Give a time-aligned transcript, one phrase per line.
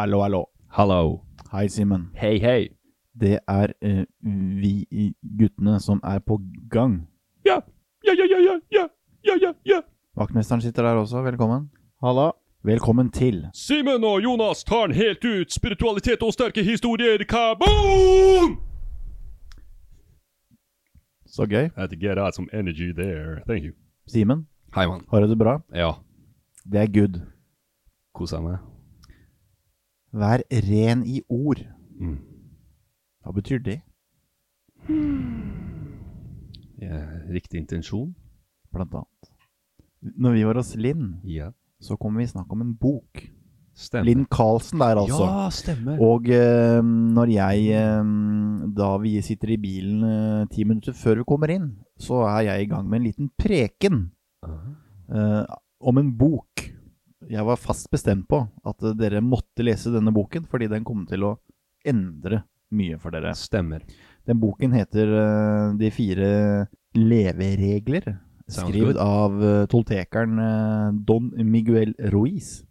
[0.00, 0.48] Hallo, hallo.
[0.68, 1.20] Hallo.
[1.52, 2.10] Hei, Simen.
[2.14, 2.68] Hei, hei.
[3.20, 4.04] Det er uh,
[4.60, 4.86] vi
[5.38, 6.38] guttene som er på
[6.72, 6.94] gang.
[7.44, 7.58] Ja.
[8.06, 8.86] Ja, ja, ja, ja, ja,
[9.24, 9.80] ja, ja, ja.
[10.16, 11.20] Vaktmesteren sitter der også.
[11.22, 11.68] Velkommen.
[12.02, 12.30] Hallo
[12.64, 15.52] Velkommen til Simen og Jonas tar den helt ut.
[15.52, 17.20] Spiritualitet og sterke historier.
[17.28, 18.56] Kaboom!
[21.26, 21.66] Så gøy.
[21.66, 23.42] I Had to get out some energy there.
[23.46, 23.72] Thank you.
[24.08, 25.04] Simen, Hei, mann.
[25.10, 25.60] har du det bra?
[25.74, 25.92] Ja.
[26.64, 27.20] Det er good.
[28.14, 28.79] Kosa meg.
[30.12, 31.62] Vær ren i ord.
[32.00, 32.18] Mm.
[33.22, 33.80] Hva betyr det?
[36.80, 38.14] Ja, riktig intensjon?
[38.72, 39.30] Blant annet.
[40.00, 41.52] Når vi var hos Linn, Ja.
[41.80, 43.28] så kom vi i snakk om en bok.
[43.74, 44.04] Stemmer.
[44.04, 45.24] Linn Karlsen der, altså.
[45.24, 46.00] Ja, stemmer.
[46.02, 48.04] Og eh, når jeg eh,
[48.76, 52.62] Da vi sitter i bilen eh, ti minutter før vi kommer inn, så er jeg
[52.62, 54.10] i gang med en liten preken
[54.44, 54.74] -huh.
[55.14, 55.44] eh,
[55.80, 56.66] om en bok.
[57.30, 61.28] Jeg var fast bestemt på at dere måtte lese denne boken, fordi den kommer til
[61.28, 61.36] å
[61.86, 62.42] endre
[62.74, 63.36] mye for dere.
[63.38, 63.84] Stemmer.
[64.26, 66.30] Den boken heter uh, De fire
[66.98, 68.08] leveregler,
[68.50, 72.64] skrevet av uh, toltekeren uh, Don Miguel Ruiz.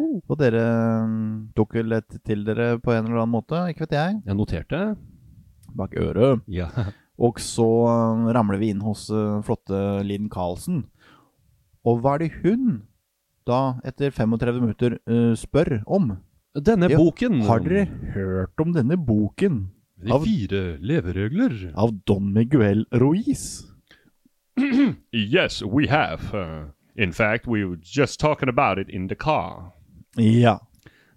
[0.00, 0.62] Og dere
[1.06, 4.38] mm, tok vel et til dere på en eller annen måte, ikke vet jeg, Jeg
[4.38, 4.80] noterte.
[5.76, 6.40] bak øret.
[6.48, 6.70] Ja.
[7.22, 9.04] Og så eh, ramler vi inn hos
[9.46, 10.80] flotte Linn Karlsen.
[11.86, 12.80] Og hva er det hun
[13.46, 16.16] da, etter 35 minutter, eh, spør om?
[16.54, 19.70] Denne Ja, boken Har dere hørt om denne boken
[20.02, 21.72] De fire leveregler.
[21.74, 23.64] av Don Miguel Ruiz?
[25.12, 26.34] Yes, we have.
[26.34, 26.64] Uh,
[26.96, 29.72] in fact, we were just talking about it in the car.
[30.16, 30.58] Ja.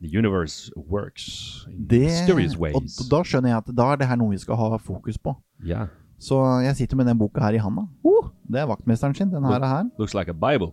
[0.01, 2.95] The universe works in Det, mysterious og ways.
[3.09, 5.35] da skjønner jeg at da er det her noe vi skal ha fokus på.
[5.65, 5.87] Ja.
[6.19, 7.87] Så jeg sitter med den boka her i handa.
[8.05, 9.59] Uh, det er vaktmesteren sin, den her.
[9.59, 9.83] er her.
[9.99, 10.71] Looks like a Bible.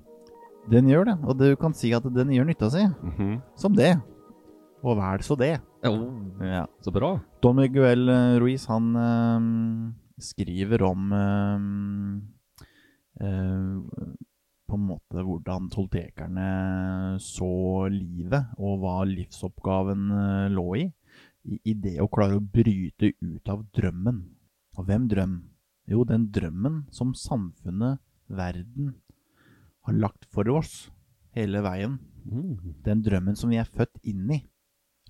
[0.71, 2.85] Den gjør det, og du kan si at den gjør nytta si.
[3.03, 3.33] Mhm.
[3.59, 3.97] Som det.
[4.83, 5.61] Og vel så det.
[5.87, 6.07] Oh,
[6.43, 6.67] Ja.
[6.83, 7.21] så bra.
[7.43, 12.21] Don Miguel eh, Ruiz, han øh, skriver om øh,
[13.23, 13.83] øh,
[14.69, 20.07] på en måte hvordan toltekerne så livet, og hva livsoppgaven
[20.55, 20.87] lå i.
[21.45, 24.23] I, I det å klare å bryte ut av drømmen.
[24.79, 25.35] Og hvem drøm?
[25.91, 27.99] Jo, den drømmen som samfunnet,
[28.33, 28.95] verden,
[29.87, 30.91] har lagt for oss
[31.37, 31.99] hele veien.
[32.27, 32.75] Mm.
[32.87, 34.43] Den drømmen som vi er født inn i.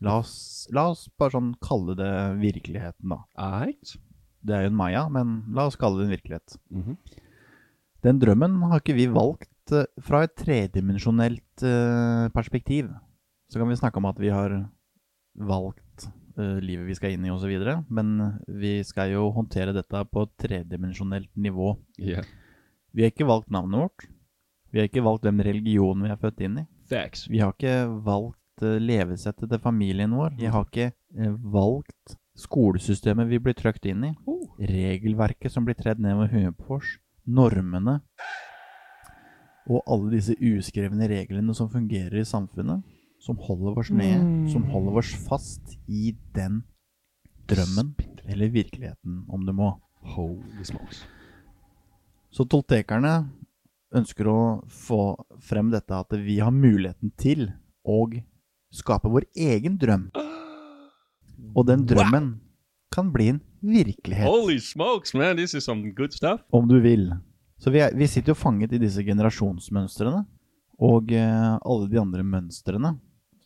[0.02, 3.20] La oss, la oss bare sånn kalle det virkeligheten, da.
[3.38, 3.94] Right.
[4.42, 6.56] Det er jo en maya, men la oss kalle det en virkelighet.
[6.74, 6.96] Mhm.
[8.02, 12.88] Den drømmen har ikke vi valgt eh, fra et tredimensjonelt eh, perspektiv.
[13.46, 14.56] Så kan vi snakke om at vi har
[15.38, 17.52] valgt eh, livet vi skal inn i osv.,
[17.86, 21.76] men vi skal jo håndtere dette på et tredimensjonelt nivå.
[22.00, 22.26] Yeah.
[22.90, 24.08] Vi har ikke valgt navnet vårt.
[24.72, 26.66] Vi har ikke valgt hvem religion vi er født inn i.
[26.88, 27.26] Facts.
[27.28, 27.76] Vi har ikke
[28.06, 30.32] valgt eh, levesettet til familien vår.
[30.38, 34.12] Vi har ikke eh, valgt skolesystemet vi blir trøkt inn i.
[34.72, 36.96] Regelverket som blir tredd ned med huet på oss.
[37.28, 38.00] Normene.
[39.68, 42.80] Og alle disse uskrevne reglene som fungerer i samfunnet.
[43.22, 46.64] Som holder oss med, som holder oss fast i den
[47.46, 47.92] drømmen.
[48.24, 49.76] Eller virkeligheten, om du må.
[50.16, 51.04] Holy smokes.
[52.32, 53.28] Så toltekerne
[53.96, 55.02] ønsker å få
[55.42, 57.50] frem dette at vi har muligheten til
[57.84, 58.04] å
[58.72, 60.08] skape vår egen drøm.
[61.52, 62.34] Og den drømmen
[62.92, 65.36] kan bli en virkelighet, Holy smokes, man!
[65.36, 66.40] This is some good stuff.
[66.50, 67.10] om du vil.
[67.62, 70.24] Så vi, er, vi sitter jo fanget i disse generasjonsmønstrene
[70.82, 72.96] og eh, alle de andre mønstrene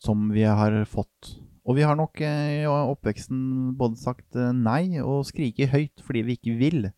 [0.01, 1.37] som vi har fått.
[1.67, 6.23] Og vi har nok eh, i oppveksten både sagt eh, nei og skriket høyt fordi
[6.25, 6.89] vi ikke vil.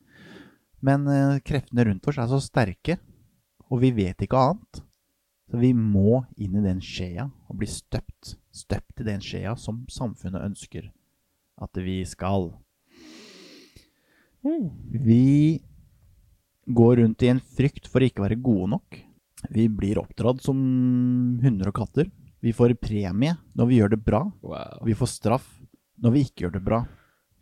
[0.85, 2.99] Men eh, kreftene rundt oss er så sterke,
[3.69, 4.81] og vi vet ikke annet.
[5.49, 8.35] Så vi må inn i den skjea og bli støpt.
[8.53, 10.91] Støpt i den skjea som samfunnet ønsker
[11.59, 12.51] at vi skal.
[14.93, 15.59] Vi
[16.69, 18.99] går rundt i en frykt for å ikke være gode nok.
[19.49, 20.59] Vi blir oppdratt som
[21.41, 22.09] hunder og katter.
[22.39, 24.21] Vi får premie når vi gjør det bra.
[24.45, 24.85] Wow.
[24.85, 25.49] Vi får straff
[25.99, 26.83] når vi ikke gjør det bra.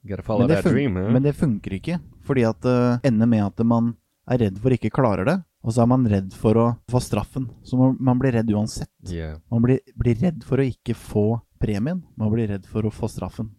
[0.07, 1.11] Men det, huh?
[1.11, 3.89] men det funker ikke, fordi at det ender med at man
[4.31, 5.35] er redd for ikke klarer det,
[5.67, 7.49] og så er man redd for å få straffen.
[7.67, 8.93] Så man, blir redd uansett.
[9.11, 9.41] Yeah.
[9.51, 11.25] Man blir, blir redd for å ikke få
[11.59, 12.05] premien.
[12.15, 13.49] Man blir redd for å få straffen.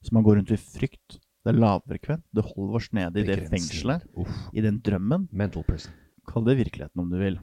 [0.00, 1.18] Så man går rundt i frykt.
[1.44, 2.24] Det er lavfrekvent.
[2.32, 4.32] Det holder oss nede i det fengselet, Uff.
[4.56, 5.28] i den drømmen.
[5.36, 5.92] Mental person.
[6.30, 7.36] Kall det virkeligheten om du vil.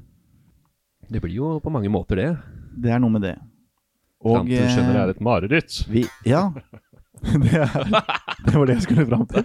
[1.14, 2.32] Det blir jo på mange måter det.
[2.74, 3.36] Det er noe med det.
[4.26, 5.80] Fram til du skjønner det eh, er et mareritt.
[5.94, 6.48] vi, Ja.
[7.44, 7.88] Det, er,
[8.46, 9.44] det var det jeg skulle fram til.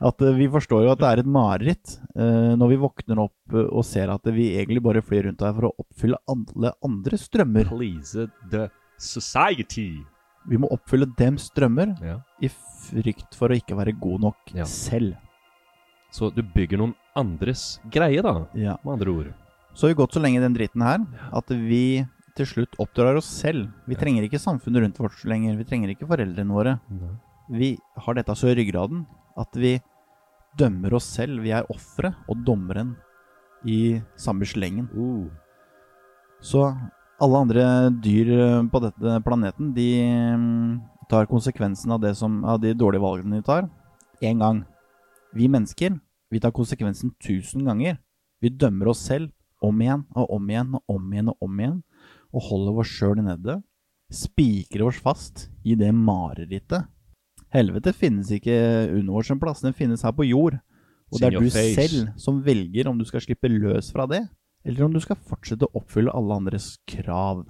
[0.00, 3.54] At eh, Vi forstår jo at det er et mareritt eh, når vi våkner opp
[3.56, 7.28] eh, og ser at vi egentlig bare flyr rundt her for å oppfylle alle andres
[7.32, 7.68] drømmer.
[7.68, 8.68] Please the
[9.00, 9.90] society.
[10.48, 12.18] Vi må oppfylle dems drømmer Ja.
[12.40, 14.64] i frykt for å ikke være god nok Ja.
[14.64, 15.14] selv.
[16.10, 18.76] Så du bygger noen andres greie, da, Ja.
[18.84, 19.34] med andre ord.
[19.74, 22.06] Så har vi gått så lenge i den dritten her at vi
[22.40, 23.68] til slutt oppdrar oss selv.
[23.88, 25.58] Vi trenger ikke samfunnet rundt oss lenger.
[25.60, 26.78] Vi trenger ikke foreldrene våre.
[27.50, 29.04] Vi har dette så i ryggraden
[29.40, 29.76] at vi
[30.58, 31.42] dømmer oss selv.
[31.44, 32.94] Vi er ofre og dommeren
[33.68, 34.88] i samme slengen.
[34.94, 35.28] Uh.
[36.40, 36.64] Så
[37.20, 37.64] alle andre
[38.00, 39.88] dyr eh, på dette planeten, de
[40.40, 40.78] mm,
[41.10, 43.68] tar konsekvensen av, det som, av de dårlige valgene de tar,
[44.24, 44.62] én gang.
[45.36, 45.98] Vi mennesker,
[46.32, 48.00] vi tar konsekvensen tusen ganger.
[48.40, 49.28] Vi dømmer oss selv
[49.60, 51.80] om igjen og om igjen og om igjen og om igjen,
[52.30, 53.60] og holder oss sjøl nede.
[54.10, 56.88] Spikrer oss fast i det marerittet.
[57.50, 58.54] Helvete finnes ikke
[58.94, 60.58] under en plass, den finnes her på jord.
[61.10, 64.22] Og det er du selv som velger om du skal slippe løs fra det,
[64.64, 67.42] eller om du skal fortsette å oppfylle alle andres krav.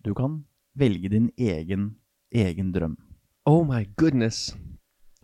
[0.00, 0.44] Du kan
[0.78, 1.96] velge din egen,
[2.32, 2.96] egen drøm.
[3.44, 4.56] Oh my goodness.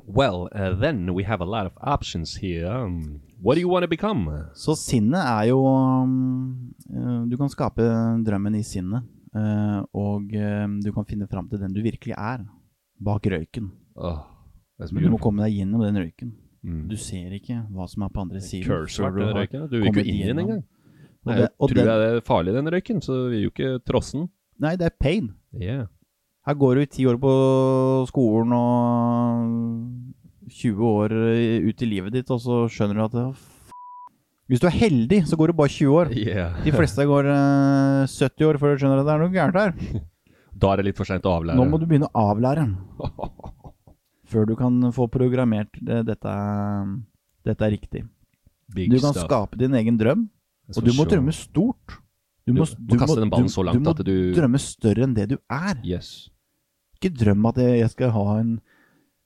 [0.05, 2.67] Well, uh, then we have a lot of options here.
[2.67, 4.25] Um, what do you want to become?
[4.55, 7.83] Så sinnet er jo um, eh, Du kan skape
[8.25, 9.03] drømmen i sinnet.
[9.35, 12.45] eh, og eh, du kan finne fram til den du virkelig er,
[13.01, 13.71] bak røyken.
[13.97, 14.21] Oh,
[14.79, 16.33] Men du må komme deg gjennom den røyken.
[16.63, 16.85] Mm.
[16.89, 18.67] Du ser ikke hva som er på andre siden.
[18.69, 19.67] Cursor, du, røyken.
[19.71, 20.63] Du vil ikke inn i den engang.
[21.27, 23.85] Nei, jeg tror den- jeg det er farlig, den røyken, så vi vil jo ikke
[23.87, 24.29] trosse den.
[24.63, 25.33] Nei, det er pain.
[25.55, 25.87] Yeah.
[26.47, 27.33] Her går du i ti år på
[28.09, 29.92] skolen og
[30.53, 31.13] 20 år
[31.69, 33.25] ut i livet ditt, og så skjønner du at det,
[34.53, 36.13] Hvis du er heldig, så går det bare 20 år.
[36.29, 36.57] Yeah.
[36.65, 40.03] De fleste går uh, 70 år før du skjønner at det er noe gærent her.
[40.63, 41.57] Da er det litt for seint å avlære.
[41.57, 42.67] Nå må du begynne å avlære
[44.33, 46.35] før du kan få programmert det, dette,
[47.49, 48.03] dette er riktig.
[48.73, 49.27] Big Du kan stuff.
[49.27, 50.27] skape din egen drøm,
[50.77, 51.11] og du må sure.
[51.17, 51.97] drømme stort.
[52.47, 53.07] Du må du må,
[53.41, 53.95] du- så langt du må
[54.37, 55.81] drømme større enn det du er.
[55.85, 56.29] Yes.
[56.99, 58.55] Ikke drøm at jeg skal ha en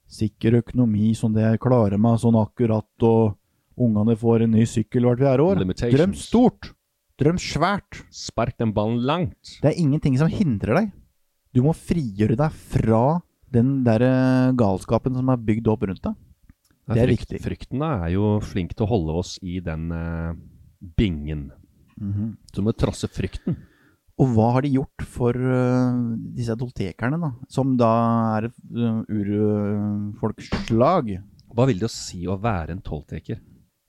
[0.07, 3.37] sikker økonomi sånn det jeg klarer meg sånn akkurat, og
[3.77, 5.63] ungene får en ny sykkel hvert fjerde år.
[5.93, 6.73] Drøm stort.
[7.21, 8.03] Drøm svært.
[8.13, 9.57] Spark den ballen langt.
[9.63, 10.93] Det er ingenting som hindrer deg.
[11.57, 13.21] Du må frigjøre deg fra
[13.53, 16.17] den der eh, galskapen som er bygd opp rundt deg.
[16.87, 17.41] Det er Frykt- viktig.
[17.43, 20.37] Frykten er jo flink til å holde oss i den uh,
[20.99, 21.49] bingen.
[21.99, 22.37] Mhm.
[22.53, 23.57] Så du må trosse frykten.
[24.17, 25.97] Og hva har de gjort for eh,
[26.37, 27.35] disse toltekerne, da?
[27.53, 27.91] Som da
[28.39, 31.19] er et uh, urfolkslag.
[31.53, 33.43] Hva vil det å si å være en tolteker?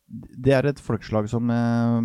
[0.07, 2.01] Det er et folkeslag som eh,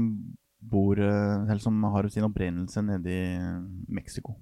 [0.73, 3.26] bor eh, Eller som har sin opprinnelse nede i
[3.95, 4.35] Mexico.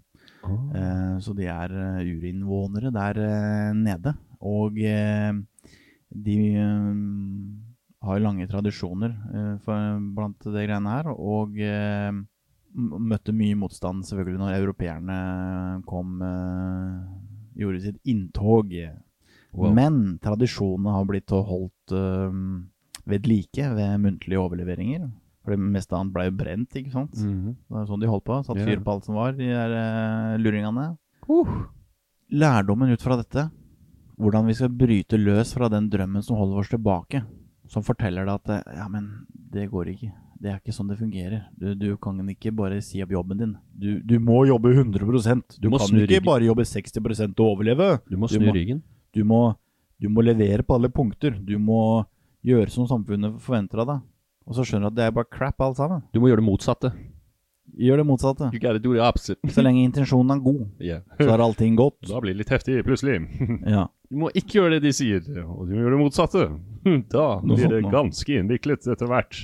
[0.49, 4.14] Eh, så de er eh, urinnvånere der eh, nede.
[4.40, 5.32] Og eh,
[6.10, 6.92] de eh,
[8.08, 9.76] har lange tradisjoner eh, for,
[10.16, 11.06] blant det greiene her.
[11.16, 12.12] Og eh,
[12.74, 15.16] møtte mye motstand selvfølgelig når europeerne
[15.88, 16.98] kom eh,
[17.60, 18.70] Gjorde sitt inntog.
[19.52, 19.72] Wow.
[19.74, 22.36] Men tradisjonene har blitt holdt eh,
[23.10, 25.08] ved like ved muntlige overleveringer.
[25.42, 27.16] For det meste annet ble jo brent, ikke sant?
[27.18, 27.56] Mhm.
[27.66, 28.38] Det er sånn de holdt på.
[28.46, 30.86] Satt fyr på alt som var, de der eh, luringene.
[32.30, 33.48] Lærdommen ut fra dette,
[34.20, 37.24] hvordan vi skal bryte løs fra den drømmen som holder oss tilbake,
[37.70, 39.10] som forteller deg at ja, men
[39.50, 40.12] det går ikke.
[40.40, 41.42] Det er ikke sånn det fungerer.
[41.61, 43.50] Du, du kan ikke bare si opp jobben din.
[43.76, 46.25] Du, du må jobbe 100% Du, må kan ikke ryggen.
[46.25, 48.00] bare jobbe 60 og overleve.
[48.09, 48.80] Du må Du snu må- ryggen.
[49.12, 49.40] Du må,
[50.00, 51.37] du må levere på alle punkter.
[51.44, 52.06] Du må
[52.47, 54.00] gjøre som samfunnet forventer av deg.
[54.47, 56.02] Og så skjønner du at det er bare crap alt sammen.
[56.14, 56.92] Du må gjøre det motsatte.
[57.78, 58.48] Gjør det motsatte.
[58.54, 59.38] You gotta do the opposite.
[59.54, 61.02] Så lenge intensjonen er god, Yeah.
[61.20, 62.00] så er allting godt.
[62.08, 63.20] Da blir det litt heftig plutselig.
[63.66, 63.86] Ja.
[64.10, 66.46] Du må ikke gjøre det de sier, og du må gjøre det motsatte.
[67.14, 69.36] Da blir det ganske innviklet etter hvert.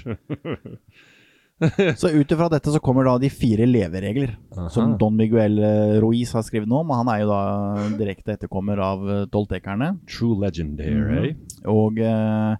[1.96, 4.34] Så ut ifra dette så kommer da de fire leveregler
[4.74, 6.90] som Don Miguel eh, Ruiz har skrevet nå om.
[6.92, 9.94] og Han er jo da direkte etterkommer av eh, toltekerne.
[10.10, 11.62] True legend here, eh?
[11.72, 12.58] Og eh,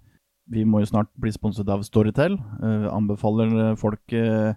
[0.55, 2.39] vi må jo snart bli sponset av Storytel.
[2.63, 4.55] Eh, anbefaler folk eh,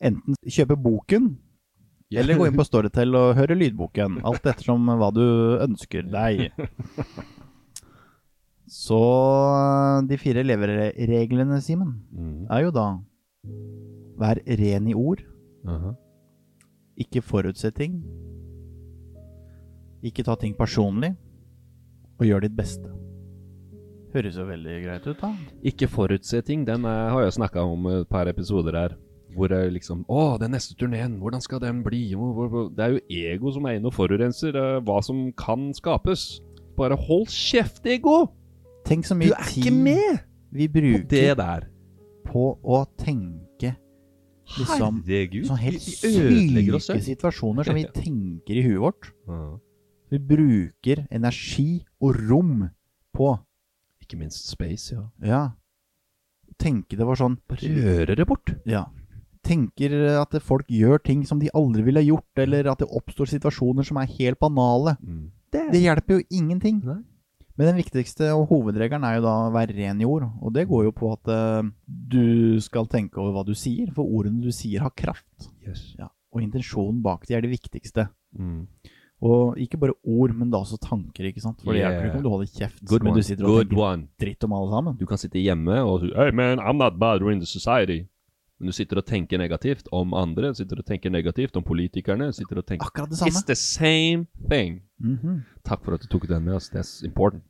[0.00, 1.36] enten kjøpe boken
[2.14, 4.20] eller gå inn på Storytel og høre lydboken.
[4.24, 5.24] Alt ettersom hva du
[5.64, 6.50] ønsker deg.
[8.70, 12.46] Så eh, de fire levereglene, Simen, Mm.
[12.50, 12.86] er jo da
[14.16, 15.20] Vær ren i ord.
[16.96, 17.98] Ikke forutse ting.
[20.06, 21.16] Ikke ta ting personlig.
[22.20, 22.88] Og gjør ditt beste.
[24.14, 25.32] Høres jo veldig greit ut, da.
[25.66, 26.62] Ikke forutse ting.
[26.64, 28.94] Den er, har jeg snakka om et par episoder her.
[29.34, 32.02] Hvor det liksom Å, den neste turneen, hvordan skal den bli?
[32.76, 36.40] Det er jo ego som er inne og forurenser eh, hva som kan skapes.
[36.78, 38.28] Bare hold kjeft, ego!
[38.84, 40.18] Tenk så Du mye er tid ikke med
[40.54, 41.68] vi på det bruker der.
[42.26, 43.74] på å tenke
[44.58, 45.46] liksom Herregud.
[45.48, 49.08] sånn helt syke situasjoner som vi tenker i huet vårt.
[49.26, 49.58] Ja.
[50.12, 52.68] Vi bruker energi og rom
[53.14, 53.32] på
[54.04, 55.06] Ikke minst space, ja.
[55.24, 55.42] Ja.
[56.60, 58.52] Tenke det var sånn Røre det bort.
[58.68, 58.84] Ja.
[59.44, 63.86] Tenker at folk gjør ting som de aldri ville gjort, eller at det oppstår situasjoner
[63.86, 64.96] som er helt banale.
[65.04, 65.26] Mm.
[65.54, 66.80] Det hjelper jo ingenting.
[66.84, 67.02] Nei.
[67.54, 70.24] Men den viktigste og hovedregelen er jo da å være ren i ord.
[70.42, 74.08] Og det går jo på at uh, du skal tenke over hva du sier, for
[74.08, 75.46] ordene du sier har kraft.
[75.62, 75.92] Yes.
[76.00, 76.08] Ja.
[76.34, 78.08] Og intensjonen bak det er det viktigste.
[78.34, 78.64] Mm.
[79.24, 81.62] Og ikke bare ord, men da også tanker, ikke sant.
[81.62, 83.22] For det hjelper ikke om du holder kjeft, Good men one.
[83.22, 84.08] du sitter og Good tenker one.
[84.20, 84.96] dritt om alle sammen.
[84.98, 88.02] Du kan sitte hjemme og Hey man, I'm not bothering the society.
[88.60, 92.32] Men du sitter og tenker negativt om andre, sitter og tenker negativt om politikerne.
[92.32, 93.30] sitter og tenker Akkurat det samme.
[93.32, 94.82] It's the same thing.
[95.00, 95.42] Mhm.
[95.64, 96.70] Takk for at du tok den med oss.
[96.70, 97.42] That's important.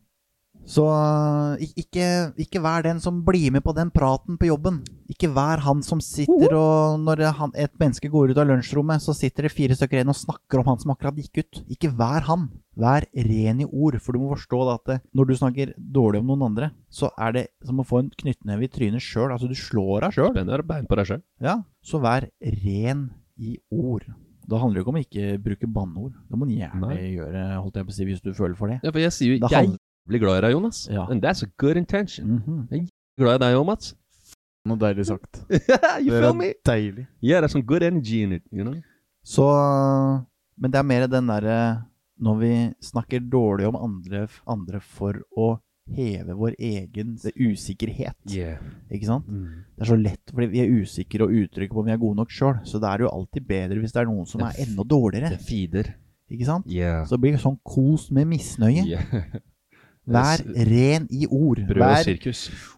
[0.65, 4.81] Så uh, ikke, ikke vær den som blir med på den praten på jobben.
[5.13, 9.13] Ikke vær han som sitter og Når han, et menneske går ut av lunsjrommet, så
[9.17, 11.63] sitter det fire stykker igjen og snakker om han som akkurat gikk ut.
[11.77, 12.49] Ikke vær han.
[12.81, 16.49] Vær ren i ord, for du må forstå at når du snakker dårlig om noen
[16.49, 19.31] andre, så er det som å få en knyttneve i trynet sjøl.
[19.31, 20.33] Altså, du slår deg sjøl.
[20.33, 21.25] Spenner bein på deg sjøl.
[21.45, 22.27] Ja, så vær
[22.65, 24.09] ren i ord.
[24.49, 26.17] Da handler det ikke om å ikke bruke banneord.
[26.29, 27.15] Det må du gjerne Nei.
[27.15, 28.81] gjøre, holdt jeg på å si, hvis du føler for det.
[28.85, 30.89] Ja, for jeg sier jo Jeg jævlig glad i deg, Jonas.
[30.91, 31.07] Ja.
[31.11, 32.27] And that's a good intention.
[32.39, 32.69] Mhm.
[32.71, 33.95] Jeg er glad i deg òg, Mats.
[34.67, 35.43] Noe deilig sagt.
[36.05, 36.53] you feel me?
[36.67, 37.07] deilig.
[37.23, 38.75] Yeah, there's some good energy in it, you know?
[39.25, 39.45] Så
[40.57, 41.85] Men det er mer den derre
[42.21, 45.59] Når vi snakker dårlig om andre, andre for å
[45.91, 48.15] heve vår egen usikkerhet.
[48.31, 48.61] Yeah.
[48.89, 49.27] Ikke sant?
[49.29, 49.65] Mm.
[49.75, 52.17] Det er så lett fordi vi er usikre og utrygge på om vi er gode
[52.17, 52.61] nok sjøl.
[52.65, 55.33] Så det er jo alltid bedre hvis det er noen som Det er enda dårligere.
[55.35, 55.91] Det feeder.
[56.31, 56.71] Ikke sant?
[56.71, 57.03] Yeah.
[57.11, 58.87] Så blir det sånn kos med misnøye.
[58.87, 59.35] yeah.
[60.05, 61.63] Vær ren i ord.
[61.65, 62.09] Vær,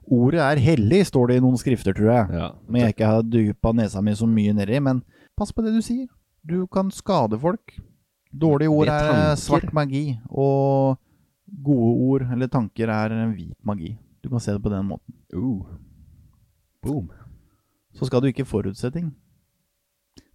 [0.06, 2.38] ordet er hellig, står det i noen skrifter, tror jeg.
[2.38, 2.50] Ja.
[2.70, 4.78] Men jeg ikke har dypa nesa mi så mye nedi.
[4.82, 5.02] Men
[5.38, 6.06] pass på det du sier.
[6.46, 7.74] Du kan skade folk.
[8.30, 11.00] Dårlige ord er svart magi, og
[11.64, 13.96] gode ord eller tanker er hvit magi.
[14.22, 15.14] Du kan se det på den måten.
[15.34, 15.66] Uh.
[16.82, 17.10] Boom.
[17.94, 19.14] Så skal du ikke forutse ting.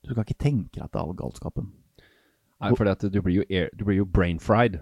[0.04, 1.72] Du skal ikke tenke at det er all galskapen.
[2.62, 4.80] Nei, for du blir jo, air, du blir jo brain fried.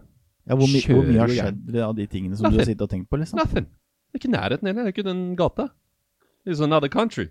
[0.49, 2.89] Ja, hvor, my hvor mye har skjedd av de tingene som du har sittet og
[2.89, 3.19] tenkt på?
[3.21, 3.37] liksom?
[3.37, 3.67] Nothing.
[4.09, 4.87] Det er ikke nærheten heller.
[4.87, 5.67] Det er ikke den gata.
[6.49, 7.27] It's another country.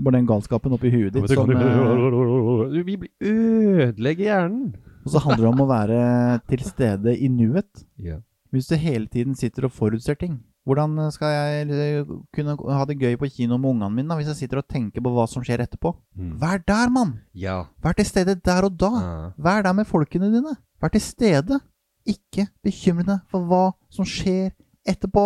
[0.00, 4.70] Bare den galskapen oppi huet ditt som eh, Vi ødelegger hjernen.
[5.04, 5.98] Og så handler det om å være
[6.48, 7.84] til stede i nuet.
[8.00, 8.22] Yeah.
[8.52, 12.98] Hvis du hele tiden sitter og forutser ting, hvordan skal jeg eh, kunne ha det
[13.00, 15.44] gøy på kino med ungene mine da, hvis jeg sitter og tenker på hva som
[15.44, 15.92] skjer etterpå?
[16.16, 16.34] Mm.
[16.40, 17.14] Vær der, mann!
[17.36, 17.62] Ja.
[17.84, 18.90] Vær til stede der og da.
[18.96, 19.30] Ja.
[19.36, 20.56] Vær der med folkene dine.
[20.80, 21.60] Vær til stede.
[22.10, 24.50] Ikke bekymre deg for hva som skjer
[24.88, 25.24] etterpå.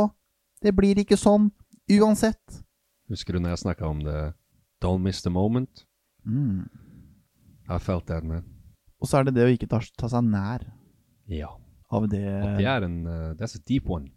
[0.64, 1.50] Det blir ikke sånn
[1.92, 2.60] uansett.
[3.12, 4.18] Husker du når jeg snakka om det
[4.84, 5.84] Don't miss the moment?
[6.26, 6.64] Mm.
[7.68, 8.44] I felt that, man.
[9.00, 10.64] Og så er det det å ikke ta, ta seg nær
[11.28, 11.50] Ja.
[11.92, 14.10] av det At det er en uh, That's a deep one.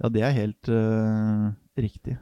[0.00, 2.16] Ja, det er helt uh, riktig.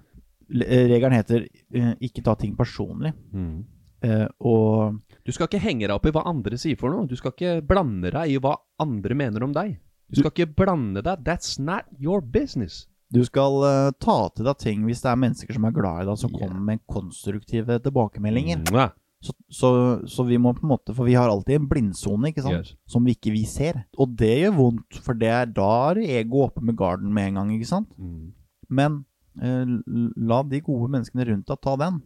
[0.52, 3.14] Eh, Regelen heter uh, 'ikke ta ting personlig'.
[3.32, 3.64] Mm.
[4.02, 7.06] Uh, og Du skal ikke henge deg opp i hva andre sier for noe.
[7.06, 9.78] Du skal ikke blande deg i hva andre mener om deg.
[10.12, 11.22] Du skal ikke blande deg.
[11.26, 12.86] That's not your business.
[13.12, 16.08] Du skal uh, ta til deg ting hvis det er mennesker som er glad i
[16.08, 16.42] deg, som yeah.
[16.42, 18.64] kommer med konstruktive tilbakemeldinger.
[18.72, 18.92] Mwah.
[19.22, 19.68] Så, så,
[20.10, 22.72] så vi må på en måte For vi har alltid en blindsone, ikke sant?
[22.72, 22.72] Yes.
[22.90, 23.84] Som vi ikke vi ser.
[23.94, 27.38] Og det gjør vondt, for det er da er ego oppe med garden med en
[27.38, 27.92] gang, ikke sant?
[28.00, 28.32] Mm.
[28.72, 28.98] Men
[29.38, 29.76] uh,
[30.18, 32.02] la de gode menneskene rundt deg ta den.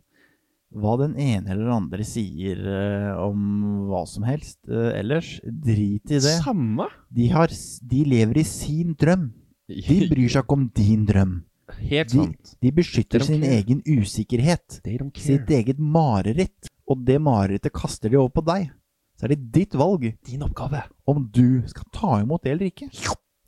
[0.77, 6.19] Hva den ene eller andre sier eh, om hva som helst eh, ellers, drit i
[6.21, 6.35] det.
[6.45, 6.85] Samme.
[7.09, 9.31] De, har, s- de lever i sin drøm.
[9.73, 11.37] De bryr seg ikke om din drøm.
[11.81, 12.53] Helt De, sant.
[12.63, 13.57] de beskytter They don't sin care.
[13.63, 14.81] egen usikkerhet.
[14.85, 16.69] They don't Sitt eget mareritt.
[16.87, 18.69] Og det marerittet kaster de over på deg.
[19.17, 20.85] Så er det ditt valg Din oppgave.
[21.09, 22.91] om du skal ta imot det eller ikke.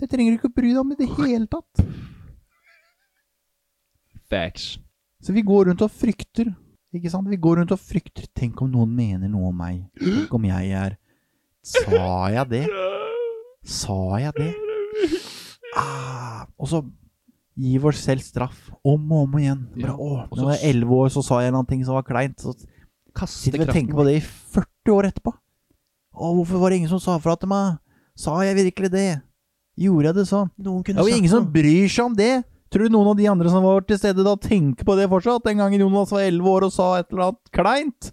[0.00, 1.84] Det trenger du ikke å bry deg om i det hele tatt.
[4.30, 4.78] Facts.
[5.22, 6.50] Så vi går rundt og frykter.
[6.94, 7.28] Ikke sant?
[7.28, 8.28] Vi går rundt og frykter.
[8.36, 9.82] Tenk om noen mener noe om meg.
[10.00, 10.96] Tenk om jeg er
[11.68, 12.62] Sa jeg det?
[13.68, 14.52] Sa jeg det?
[15.76, 16.80] Ah, og så
[17.58, 19.66] gir oss selv straff om og om igjen.
[19.74, 22.40] Bare, Ja, å, Når jeg var elleve år, så sa jeg noe som var kleint.
[22.40, 22.54] Så
[23.26, 25.34] sitter vi og tenker på det i 40 år etterpå.
[26.18, 27.78] Å, hvorfor var det ingen som sa fra til meg?
[28.16, 29.08] Sa jeg virkelig det?
[29.78, 30.48] Gjorde jeg det sånn?
[30.58, 32.32] Noen Det er jo ingen som bryr seg om det.
[32.68, 35.46] Tror du noen av de andre som var til stede da, tenker på det fortsatt?
[35.46, 38.10] Den gangen Jonas var 11 år og sa et eller annet kleint?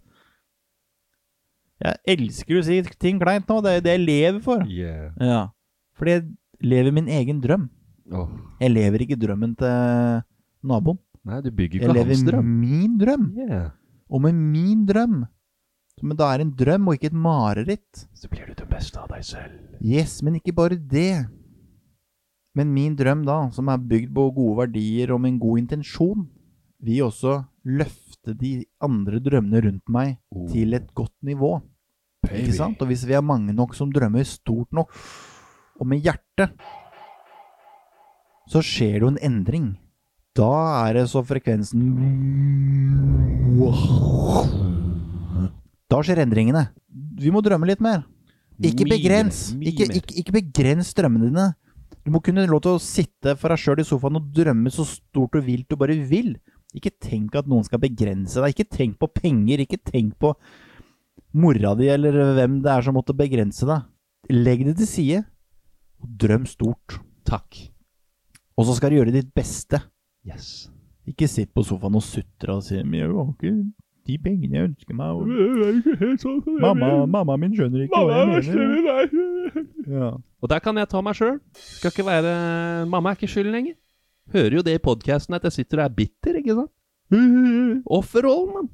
[1.84, 3.60] Jeg elsker å si ting kleint nå.
[3.64, 4.64] Det er det jeg lever for.
[4.72, 5.12] Yeah.
[5.20, 5.42] Ja.
[6.00, 6.26] Fordi jeg
[6.64, 7.68] lever min egen drøm.
[8.16, 8.30] Oh.
[8.62, 10.24] Jeg lever ikke drømmen til
[10.66, 11.02] naboen.
[11.26, 13.32] Nei, du bygger Jeg ikke hans lever min drøm.
[13.36, 13.72] Yeah.
[14.14, 15.24] Og med min drøm
[15.98, 18.06] Som da er en drøm og ikke et mareritt.
[18.14, 19.56] Så blir du det beste av deg selv.
[19.80, 21.26] Yes, men ikke bare det.
[22.56, 26.26] Men min drøm, da, som er bygd på gode verdier og med en god intensjon,
[26.86, 30.48] vil også løfte de andre drømmene rundt meg Oh.
[30.52, 31.62] til et godt nivå.
[32.26, 32.82] Ikke sant?
[32.82, 34.92] Og hvis vi er mange nok som drømmer stort nok,
[35.80, 36.50] og med hjerte,
[38.50, 39.68] så skjer det jo en endring.
[40.36, 40.50] Da
[40.88, 41.84] er det så frekvensen
[45.90, 46.68] Da skjer endringene.
[47.22, 48.04] Vi må drømme litt mer.
[48.64, 49.50] Ikke begrens.
[49.60, 51.48] Ikke, ikke, ikke begrens drømmene dine.
[52.06, 54.86] Du må kunne lov til å sitte for deg sjøl i sofaen og drømme så
[54.86, 56.36] stort og vilt du bare vil.
[56.78, 58.54] Ikke tenk at noen skal begrense deg.
[58.54, 59.64] Ikke tenk på penger.
[59.64, 60.36] Ikke tenk på
[61.36, 63.88] mora di eller hvem det er som måtte begrense deg.
[64.30, 65.24] Legg det til side,
[66.02, 67.00] og drøm stort.
[67.26, 67.58] Takk.
[68.56, 69.82] Og så skal du gjøre ditt beste.
[70.26, 70.68] Yes.
[71.10, 73.56] Ikke sitt på sofaen og sutre og si jeg har ikke
[74.06, 75.28] de pengene jeg ønsker meg', og
[76.62, 79.68] 'Mamma, mamma min skjønner ikke hva jeg mener'.
[79.88, 80.12] Ja.
[80.42, 81.40] Og der kan jeg ta meg sjøl.
[81.54, 83.74] Skal ikke være Mamma er ikke skyld lenger.
[84.34, 86.72] Hører jo det i podkasten at jeg sitter og er bitter, ikke sant?
[87.86, 88.70] Offerrollen, mann.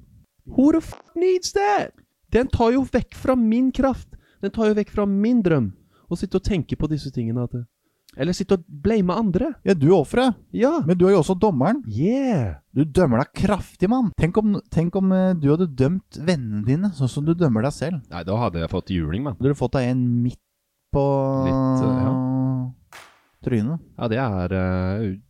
[0.48, 1.92] Who the f needs that?
[2.34, 4.08] Den tar jo vekk fra min kraft.
[4.42, 5.72] Den tar jo vekk fra min drøm.
[6.12, 7.44] Å sitte og tenke på disse tingene.
[7.44, 7.66] At det,
[8.18, 9.54] eller sitte og blame andre.
[9.64, 10.82] ja, du er offeret, Ja.
[10.86, 11.82] men du er jo også dommeren.
[11.88, 12.58] Yeah.
[12.76, 14.12] Du dømmer deg kraftig, mann.
[14.20, 17.74] Tenk om, tenk om eh, du hadde dømt vennene dine sånn som du dømmer deg
[17.76, 18.02] selv.
[18.12, 19.36] Nei, da hadde jeg fått juling, mann.
[19.40, 20.40] Du Hadde fått deg en midt
[20.92, 21.04] på
[21.48, 22.12] Litt, ja.
[23.48, 23.80] trynet.
[23.98, 25.22] Ja, det er jeg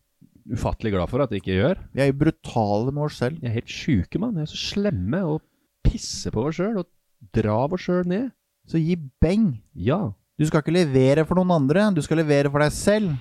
[0.57, 1.81] ufattelig glad for at jeg ikke gjør.
[1.93, 3.37] Vi er jo brutale med oss selv.
[3.41, 4.33] Vi er helt sjuke, mann.
[4.35, 5.41] Vi er så slemme og
[5.85, 6.89] pisser på oss sjøl og
[7.37, 8.31] drar oss sjøl ned.
[8.69, 9.61] Så gi beng.
[9.77, 10.11] Ja.
[10.41, 13.11] Du skal ikke levere for noen andre, du skal levere for deg selv.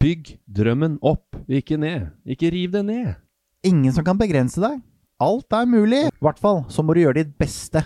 [0.00, 2.06] Bygg drømmen opp, ikke ned.
[2.24, 3.10] Ikke riv det ned.
[3.68, 4.78] Ingen som kan begrense deg.
[5.20, 6.06] Alt er mulig.
[6.08, 7.84] I hvert fall så må du gjøre ditt beste.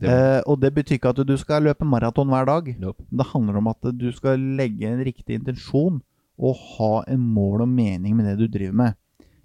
[0.00, 2.76] Det- Eh, og det betyr ikke at du skal løpe maraton hver dag.
[2.80, 3.06] Nope.
[3.10, 6.02] Det handler om at du skal legge en riktig intensjon
[6.38, 8.94] og ha en mål og mening med det du driver med.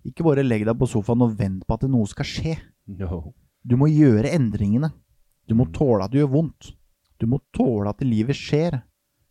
[0.04, 2.58] Ikke bare legg deg på sofaen og vent på at noe skal skje.
[2.88, 3.34] No.
[3.66, 4.92] Du må gjøre endringene.
[5.48, 6.74] Du må tåle at det gjør vondt.
[7.22, 8.80] Du må tåle at livet skjer.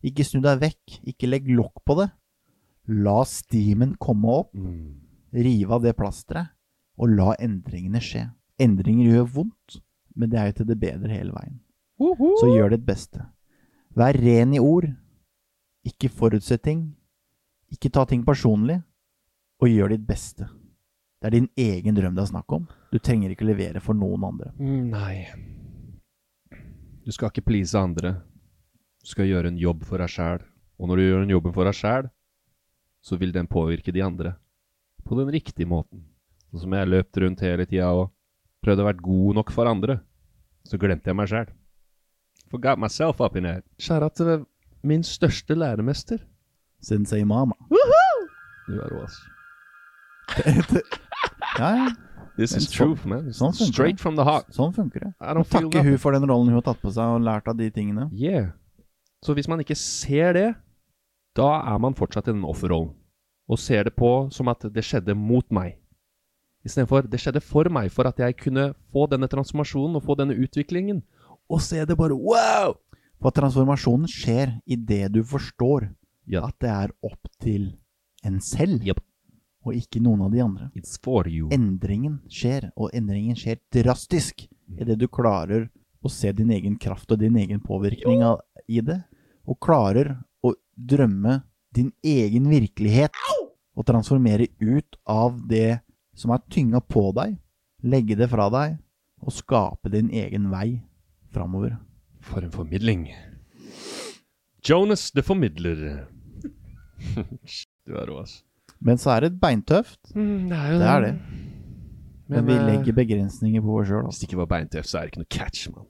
[0.06, 1.00] Ikke snu deg vekk.
[1.10, 2.08] Ikke legg lokk på det.
[3.02, 4.54] La stimen komme opp.
[4.54, 5.00] Mm.
[5.34, 6.52] Rive av det plasteret.
[7.00, 8.28] Og la endringene skje.
[8.60, 9.78] Endringer gjør vondt,
[10.14, 11.58] men det er jo til det bedre hele veien.
[12.40, 13.24] Så gjør ditt beste.
[13.96, 14.86] Vær ren i ord.
[15.86, 16.84] Ikke forutsett ting.
[17.72, 18.78] Ikke ta ting personlig.
[19.60, 20.46] Og gjør ditt beste.
[21.20, 22.68] Det er din egen drøm det er snakk om.
[22.92, 24.52] Du trenger ikke levere for noen andre.
[24.56, 25.16] Mm, Nei.
[27.10, 28.12] Du skal ikke please andre.
[29.02, 30.44] Du skal gjøre en jobb for deg sjæl.
[30.78, 32.06] Og når du gjør en jobb for deg sjæl,
[33.02, 34.36] så vil den påvirke de andre.
[35.02, 36.04] På den riktige måten.
[36.52, 38.12] Sånn som jeg løpt rundt hele tida og
[38.62, 39.96] prøvde å være god nok for andre.
[40.62, 41.50] Så glemte jeg meg sjæl.
[42.54, 43.66] Forgot myself up in here.
[43.82, 44.46] Skjæra til
[44.86, 46.22] min største læremester.
[46.78, 47.58] Sensei Mama.
[47.74, 48.22] Woohoo!
[48.68, 49.26] Du er rå, altså.
[51.58, 51.88] Ja, ja.
[52.40, 53.26] This is true, man.
[53.36, 54.00] sånn Straight det.
[54.02, 54.48] from the heart.
[54.56, 55.12] Sånn funker det.
[55.52, 58.06] Takke hun for den rollen hun har tatt på seg og lært av de tingene.
[58.16, 58.52] Yeah.
[59.22, 60.46] Så hvis man ikke ser det,
[61.36, 62.94] da er man fortsatt i den offerrollen.
[63.50, 65.74] og ser det på som at det skjedde mot meg.
[66.64, 70.36] Istedenfor det skjedde for meg, for at jeg kunne få denne transformasjonen og få denne
[70.38, 71.00] utviklingen.
[71.50, 72.76] Og se det bare wow!
[73.20, 75.88] For transformasjonen skjer i det du forstår
[76.30, 76.46] Ja.
[76.46, 77.72] at det er opp til
[78.24, 79.00] en selv, Yep.
[79.66, 80.70] Og ikke noen av de andre.
[80.78, 81.50] It's for you.
[81.52, 84.46] Endringen skjer, og endringen skjer drastisk
[84.78, 85.68] idet du klarer
[86.00, 89.00] å se din egen kraft og din egen påvirkning av, i det,
[89.44, 90.14] og klarer
[90.46, 91.40] å drømme
[91.74, 93.16] din egen virkelighet
[93.76, 95.80] og transformere ut av det
[96.16, 97.36] som er tynga på deg,
[97.82, 98.78] legge det fra deg
[99.20, 100.80] og skape din egen vei
[101.34, 101.76] framover.
[102.20, 103.08] For en formidling.
[104.64, 106.06] Jonas the Formidler.
[107.86, 108.42] du er rå, ass.
[108.80, 111.14] Men så er det beintøft, Mm, det er jo det er det.
[112.30, 114.04] Men vi eh, legger begrensninger på oss sjøl.
[114.06, 115.88] Hvis det ikke var beintøft, så er det ikke noe catch, mann.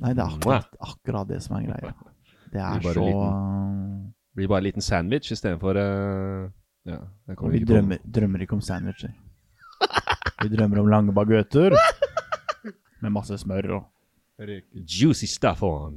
[0.00, 1.92] Nei, det er akkurat, akkurat det som er greia.
[2.54, 6.50] Det er Blir så Det blir bare en liten sandwich istedenfor uh,
[6.84, 9.12] Ja, jeg Og vi ikke drømmer, drømmer ikke om sandwicher.
[10.42, 11.76] Vi drømmer om lange baguetter
[13.02, 13.84] med masse smør og
[14.74, 15.96] Juicy stuff on.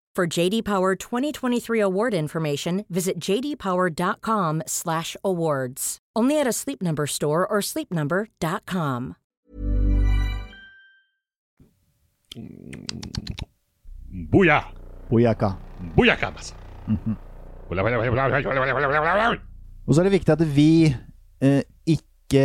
[0.13, 5.97] For JD Power 2023 award information, visit jdpower.com/awards.
[6.17, 9.15] Only at a Sleep Number store or sleepnumber.com.
[14.11, 14.65] Buya.
[15.09, 15.55] Buyaka.
[16.31, 16.55] Massa.
[19.87, 20.91] Og så er det viktig at vi
[21.41, 22.43] eh, ikke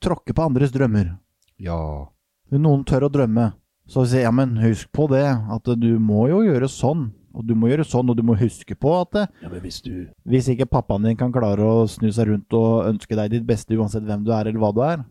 [0.00, 1.12] tråkker på andres drømmer.
[1.60, 2.08] Ja.
[2.56, 3.52] Noen tør å drømme,
[3.90, 7.08] så sier jeg ja, men husk på det, at du må jo gjøre sånn.
[7.30, 9.78] Og du må gjøre sånn, og du må huske på at eh, ja, men hvis
[9.84, 9.92] du
[10.26, 13.76] hvis ikke pappaen din kan klare å snu seg rundt og ønske deg ditt beste
[13.78, 15.04] uansett hvem du er eller hva du er,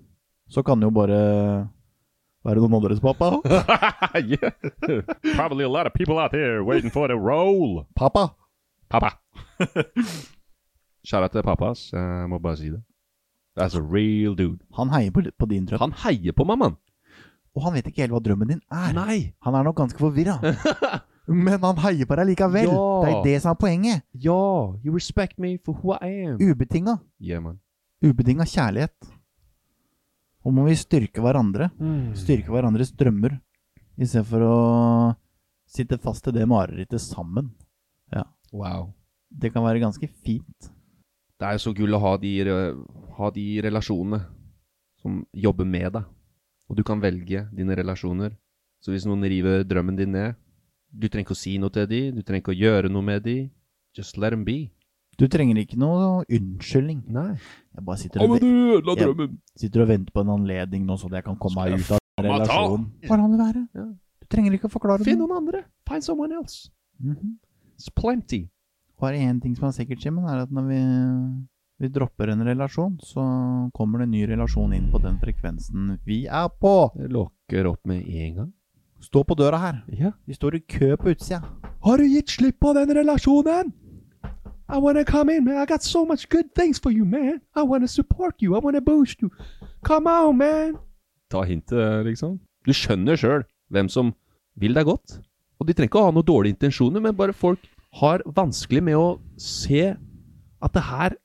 [0.52, 1.20] så kan det jo bare
[2.44, 3.32] være noen andres pappa.
[4.20, 4.52] yeah.
[5.36, 7.86] Probably a lot of people out here waiting for the role.
[7.96, 8.34] Pappa!
[8.90, 9.14] Papa.
[11.08, 11.92] Kjære til pappa, ass.
[11.94, 12.82] Jeg må bare si det.
[13.60, 14.64] That's a real dude.
[14.76, 15.80] Han heier på, på din drøm.
[15.88, 16.80] Han heier på meg, mann.
[17.58, 18.92] Og han vet ikke helt hva drømmen din er.
[18.96, 19.20] Nei.
[19.46, 20.38] Han er nok ganske forvirra.
[21.30, 22.70] Men han heier på deg likevel.
[22.72, 22.84] Ja.
[23.04, 24.06] Det er det som er poenget.
[24.18, 24.42] Ja,
[24.84, 26.40] you respect me for who I am.
[26.42, 26.98] Ubetinga.
[27.22, 27.60] Yeah, man.
[28.02, 29.12] Ubetinga kjærlighet.
[30.46, 31.70] Og må vi styrke hverandre.
[32.18, 33.38] Styrke hverandres drømmer.
[34.00, 34.58] Istedenfor å
[35.70, 37.52] sitte fast i det marerittet sammen.
[38.50, 38.88] Wow.
[39.30, 40.72] Det kan være ganske fint.
[41.38, 42.32] Det er jo så gull å ha de,
[43.20, 44.24] ha de relasjonene
[45.04, 46.08] som jobber med deg.
[46.70, 48.36] Og du kan velge dine relasjoner.
[48.82, 50.36] Så hvis noen river drømmen din ned
[50.94, 53.22] Du trenger ikke å si noe til dem, du trenger ikke å gjøre noe med
[53.24, 53.50] dem.
[53.98, 54.72] Just let them be.
[55.20, 57.04] Du trenger ikke noe unnskyldning.
[57.12, 57.36] Nei.
[57.76, 58.48] Jeg bare sitter og, du,
[58.96, 62.00] Jeg- sitter og venter på en anledning nå, så jeg kan komme meg ut av
[62.24, 62.88] relasjonen.
[63.06, 63.68] Hva kan det være?
[63.76, 63.86] Ja.
[64.22, 65.28] Du trenger ikke å forklare Finn noe.
[65.28, 65.64] noen andre.
[65.90, 66.70] Find someone else.
[67.00, 67.38] Mhm.
[67.78, 68.50] It's plenty.
[69.00, 70.80] Bare er én ting som er sikkert, Simen, er at når vi,
[71.80, 73.24] vi dropper en relasjon, så
[73.74, 76.92] kommer det en ny relasjon inn på den frekvensen vi er på.
[76.96, 78.50] Det lukker opp med en gang.
[79.00, 79.78] Stå på døra her.
[79.96, 80.12] Ja.
[80.28, 81.40] Vi står i kø på utsida.
[81.86, 83.72] Har du gitt slipp på den relasjonen?
[84.70, 85.56] I wanna come in, man.
[85.58, 87.40] I got so much good things for you, man.
[87.56, 88.56] I wanna support you.
[88.56, 89.32] I wanna boost you.
[89.84, 90.76] Come on, man.
[91.32, 92.40] Ta hintet, liksom.
[92.68, 94.12] Du skjønner sjøl hvem som
[94.60, 95.22] vil deg godt.
[95.60, 97.64] Og de trenger ikke å ha noen dårlige intensjoner, men bare folk
[98.00, 99.08] har vanskelig med å
[99.40, 99.96] se
[100.60, 101.16] at det her,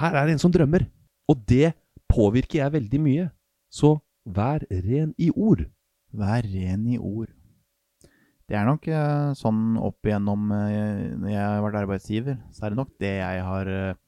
[0.00, 0.86] her er det en som drømmer.
[1.28, 1.72] Og det
[2.08, 3.26] påvirker jeg veldig mye.
[3.70, 5.66] Så vær ren i ord.
[6.12, 7.28] Vær ren i ord.
[8.48, 12.72] Det er nok eh, sånn opp igjennom eh, når jeg har vært arbeidsgiver, så er
[12.72, 13.98] det nok det jeg har eh,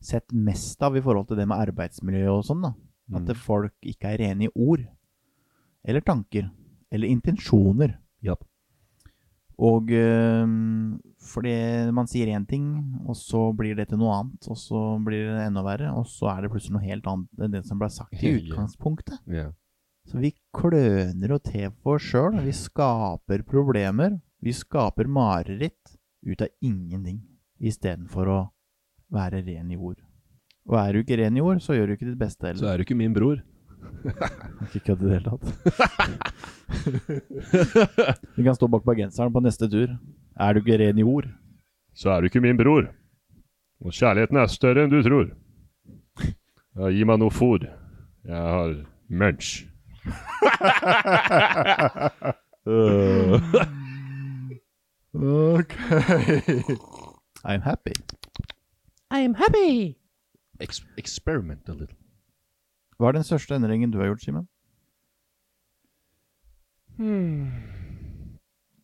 [0.00, 2.64] sett mest av i forhold til det med arbeidsmiljø og sånn.
[2.64, 2.72] da.
[3.12, 3.42] At mm.
[3.44, 4.86] folk ikke er rene i ord.
[5.84, 6.48] Eller tanker.
[6.92, 7.98] Eller intensjoner.
[8.24, 8.38] Ja.
[9.62, 10.52] Og eh,
[11.22, 11.54] fordi
[11.94, 12.66] man sier én ting,
[13.06, 16.32] og så blir det til noe annet, og så blir det enda verre, og så
[16.32, 19.20] er det plutselig noe helt annet enn det som ble sagt i utgangspunktet.
[19.30, 19.52] Yeah.
[20.10, 22.40] Så vi kløner og til for oss sjøl.
[22.42, 24.18] Vi skaper problemer.
[24.42, 25.94] Vi skaper mareritt
[26.26, 27.20] ut av ingenting,
[27.62, 28.40] istedenfor å
[29.14, 30.00] være ren i ord.
[30.70, 32.78] Og er du ikke ren i ord, så gjør du ikke ditt beste Så er
[32.78, 33.38] du ikke min bror.
[34.66, 35.46] Ikke kødd i det hele tatt.
[38.36, 39.88] Vi kan stå bak bergenseren på neste tur.
[40.40, 41.26] Er du ikke ren i ord?
[41.94, 42.84] Så er du ikke min bror.
[43.82, 45.26] Og kjærligheten er større enn du tror.
[46.78, 47.60] Ja, gi meg noe fôr.
[48.24, 48.70] Jeg har
[49.10, 49.48] munch.
[55.14, 55.74] Ok.
[57.44, 57.92] I'm happy.
[60.60, 61.96] Ex experiment a little.
[63.02, 64.46] Hva er den største endringen du har gjort, Simen?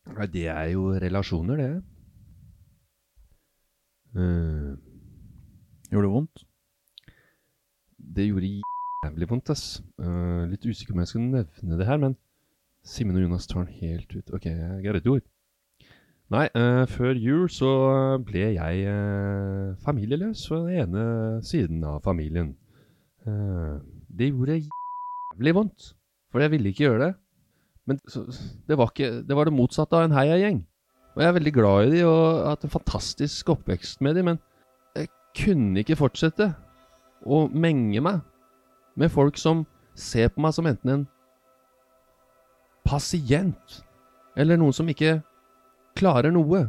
[0.09, 1.71] Nei, det er jo relasjoner, det.
[4.19, 4.75] Uh.
[5.93, 6.49] Gjorde det vondt?
[8.19, 8.51] det gjorde
[9.05, 9.65] jævlig vondt, ass.
[10.01, 12.17] Uh, litt usikker på om jeg skal nevne det her, men
[12.87, 14.33] Simen og Jonas tar den helt ut.
[14.35, 15.27] Ok, jeg get it ord.
[16.33, 17.71] Nei, uh, før jul så
[18.25, 21.05] ble jeg uh, familieløs på den ene
[21.47, 22.57] siden av familien.
[23.29, 23.79] Eh,
[24.19, 25.93] det gjorde jævlig vondt,
[26.33, 27.13] for jeg ville ikke gjøre det.
[27.89, 28.25] Men så,
[28.69, 30.63] det, var ikke, det var det motsatte av en heiagjeng.
[31.17, 34.25] Og jeg er veldig glad i de og har hatt en fantastisk oppvekst med de,
[34.27, 34.41] men
[34.97, 36.51] jeg kunne ikke fortsette
[37.27, 38.21] å menge meg
[38.99, 39.65] med folk som
[39.99, 41.07] ser på meg som enten en
[42.87, 43.81] pasient
[44.39, 45.19] eller noen som ikke
[45.99, 46.69] klarer noe.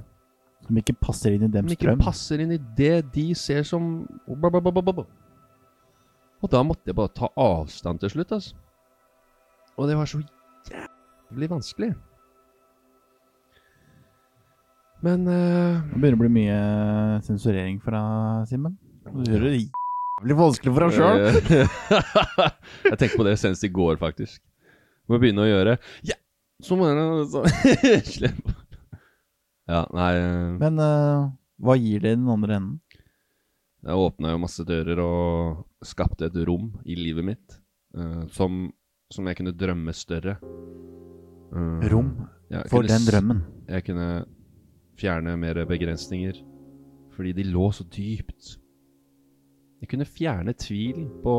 [0.65, 5.05] Som ikke passer inn i Som ikke passer inn i det de ser som Blablabla.
[6.39, 8.55] Og da måtte jeg bare ta avstand til slutt, altså.
[9.79, 10.19] Og det var så
[10.69, 11.89] jævlig vanskelig.
[15.03, 16.59] Men eh, Det begynner å bli mye
[17.23, 18.01] sensurering fra
[18.49, 18.75] Simen.
[19.07, 21.21] Du gjør det jævlig vanskelig for deg sjøl.
[22.89, 24.41] jeg tenkte på det senest i går, faktisk.
[25.09, 26.17] Må begynne å gjøre Ja,
[26.61, 27.45] så må jeg så,
[28.11, 28.51] Slipp.
[29.69, 31.23] Ja, nei eh, Men eh,
[31.63, 32.77] hva gir det i den andre enden?
[33.87, 37.59] Jeg åpna jo masse dører og skapte et rom i livet mitt
[37.97, 38.67] uh, som,
[39.11, 40.37] som jeg kunne drømme større.
[41.49, 42.11] Uh, Rom
[42.67, 43.43] for kunne den drømmen.
[43.69, 44.09] Jeg kunne
[44.99, 46.41] fjerne mer begrensninger,
[47.15, 48.57] fordi de lå så dypt.
[49.81, 51.35] Jeg kunne fjerne tvil på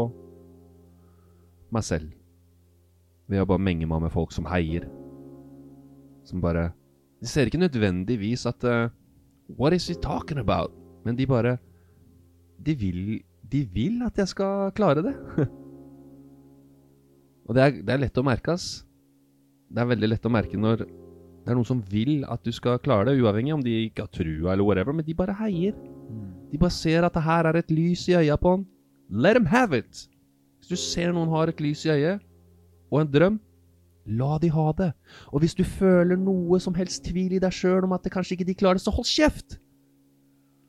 [1.71, 2.11] meg selv
[3.31, 4.89] ved å bare menge meg med folk som heier.
[6.27, 6.71] Som bare
[7.21, 8.89] De ser ikke nødvendigvis at uh,
[9.59, 10.73] What is he talking about?
[11.05, 11.59] Men de bare
[12.65, 15.15] De vil, de vil at jeg skal klare det.
[17.51, 18.85] Og det er, det er lett å merke, ass.
[19.71, 20.85] Det er veldig lett å merke når
[21.41, 24.13] det er noen som vil at du skal klare det, uavhengig om de ikke har
[24.13, 25.75] trua eller whatever, men de bare heier.
[26.51, 28.67] De bare ser at det her er et lys i øya på han.
[29.11, 30.05] Let them have it!
[30.61, 32.21] Hvis du ser noen har et lys i øyet,
[32.93, 33.41] og en drøm,
[34.21, 34.91] la de ha det.
[35.33, 38.37] Og hvis du føler noe som helst tvil i deg sjøl om at det kanskje
[38.37, 39.59] ikke de klarer det, så hold kjeft!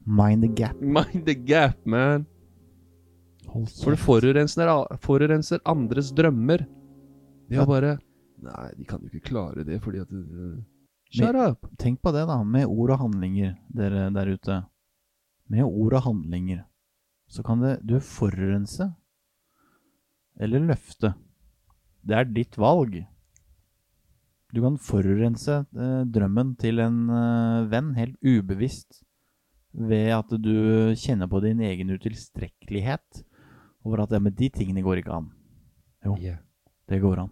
[0.06, 0.80] Mind the gap.
[0.82, 2.26] Mind the gap, man.
[3.52, 4.70] For du forurenser,
[5.04, 6.64] forurenser andres drømmer.
[7.50, 7.98] De har bare
[8.42, 10.14] Nei, de kan jo ikke klare det fordi at
[11.12, 11.68] Shut up!
[11.78, 12.40] Tenk på det, da.
[12.48, 14.62] Med ord og handlinger, dere der ute.
[15.52, 16.64] Med ord og handlinger
[17.32, 18.90] så kan det du forurense
[20.42, 21.14] eller løfte.
[22.04, 22.98] Det er ditt valg.
[24.52, 29.04] Du kan forurense eh, drømmen til en eh, venn helt ubevisst
[29.72, 33.22] ved at du kjenner på din egen utilstrekkelighet
[33.86, 35.30] over at ja, men de tingene går ikke an.
[36.06, 36.38] Jo, Yeah.
[36.90, 37.30] det går an.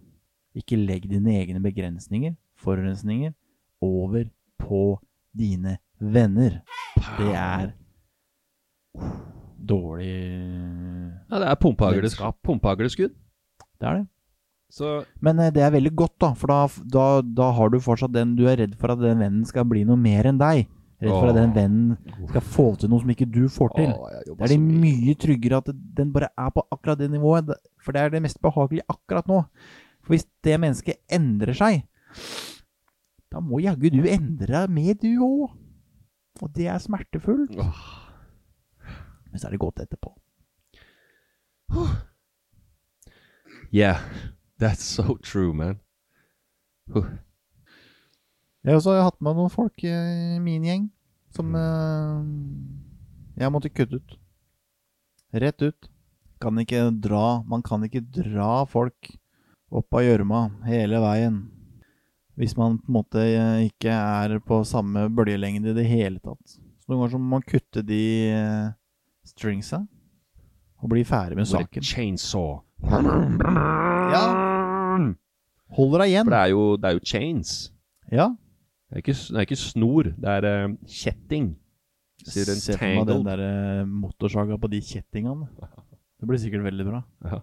[0.55, 3.33] Ikke legg dine egne begrensninger, forurensninger,
[3.81, 4.25] over
[4.59, 4.99] på
[5.37, 6.61] dine venner.
[7.17, 7.71] Det er
[9.59, 10.13] dårlig
[11.29, 11.55] Ja, det er
[12.43, 13.13] pumpehagleskudd.
[13.79, 14.07] Det er det.
[14.69, 16.59] Så Men eh, det er veldig godt, da, for da,
[16.93, 19.81] da, da har du fortsatt den Du er redd for at den vennen skal bli
[19.87, 20.67] noe mer enn deg.
[20.99, 23.91] Redd for at den vennen skal få til noe som ikke du får til.
[24.27, 28.01] Jobber er det mye tryggere at den bare er på akkurat det nivået, for det
[28.01, 29.45] er det mest behagelige akkurat nå.
[30.03, 31.85] For hvis det mennesket endrer seg,
[33.31, 35.55] da må jaggu du endre deg med, du òg.
[36.43, 37.55] Og det er smertefullt.
[39.29, 40.11] Men så er det godt etterpå.
[43.71, 44.01] Yeah,
[44.59, 45.79] that's so true, man.
[48.65, 49.91] Jeg har også hatt med noen folk i
[50.43, 50.89] min gjeng
[51.35, 52.17] som eh,
[53.39, 54.17] jeg måtte kutte ut.
[55.31, 55.87] Rett ut.
[56.39, 59.11] Kan ikke dra Man kan ikke dra folk
[59.69, 61.39] opp av gjørma hele veien.
[62.39, 66.57] Hvis man på en måte eh, ikke er på samme bølgelengde i det hele tatt.
[66.57, 68.67] Så noen ganger så må man kutte de eh,
[69.27, 69.85] stringsa
[70.79, 71.83] og bli ferdig med saken.
[71.83, 72.61] chainsaw.
[74.09, 74.23] Ja.
[75.75, 76.27] Holder deg igjen.
[76.27, 77.57] For det er jo, det er jo chains.
[78.11, 78.29] Ja.
[78.89, 81.51] Det er ikke, det er ikke snor, det er eh, kjetting.
[82.25, 83.27] Sier en for meg den tangled.
[83.29, 85.47] der eh, motorsaga på de kjettingene.
[86.19, 86.97] Det blir sikkert veldig bra.
[87.23, 87.37] Ja.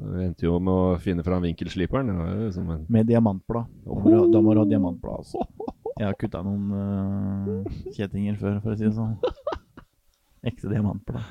[0.00, 2.08] Vi endte jo med å finne fram vinkelsliperen.
[2.08, 3.66] Det var jo som en Med diamantblad.
[3.84, 5.44] Da må du- Da må du ha diamantblad, altså.
[5.98, 9.18] Jeg har kutta noen eh, kjettinger før, for å si det sånn.
[10.48, 11.22] Ekte diamantblad.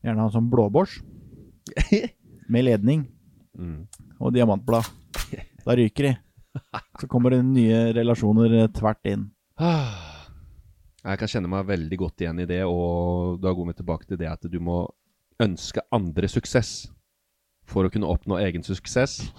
[0.00, 0.96] Gjerne ha sånn blåbårs
[2.50, 3.04] med ledning
[3.58, 3.76] mm.
[4.18, 4.88] og diamantblad.
[5.66, 6.16] Da ryker de.
[7.00, 9.28] Så kommer det nye relasjoner eh, tvert inn.
[9.60, 10.26] Ah.
[11.00, 14.18] Jeg kan kjenne meg veldig godt igjen i det, og da går vi tilbake til
[14.20, 14.82] det at du må
[15.40, 16.90] ønske andre suksess
[17.70, 19.30] for å kunne oppnå egen suksess.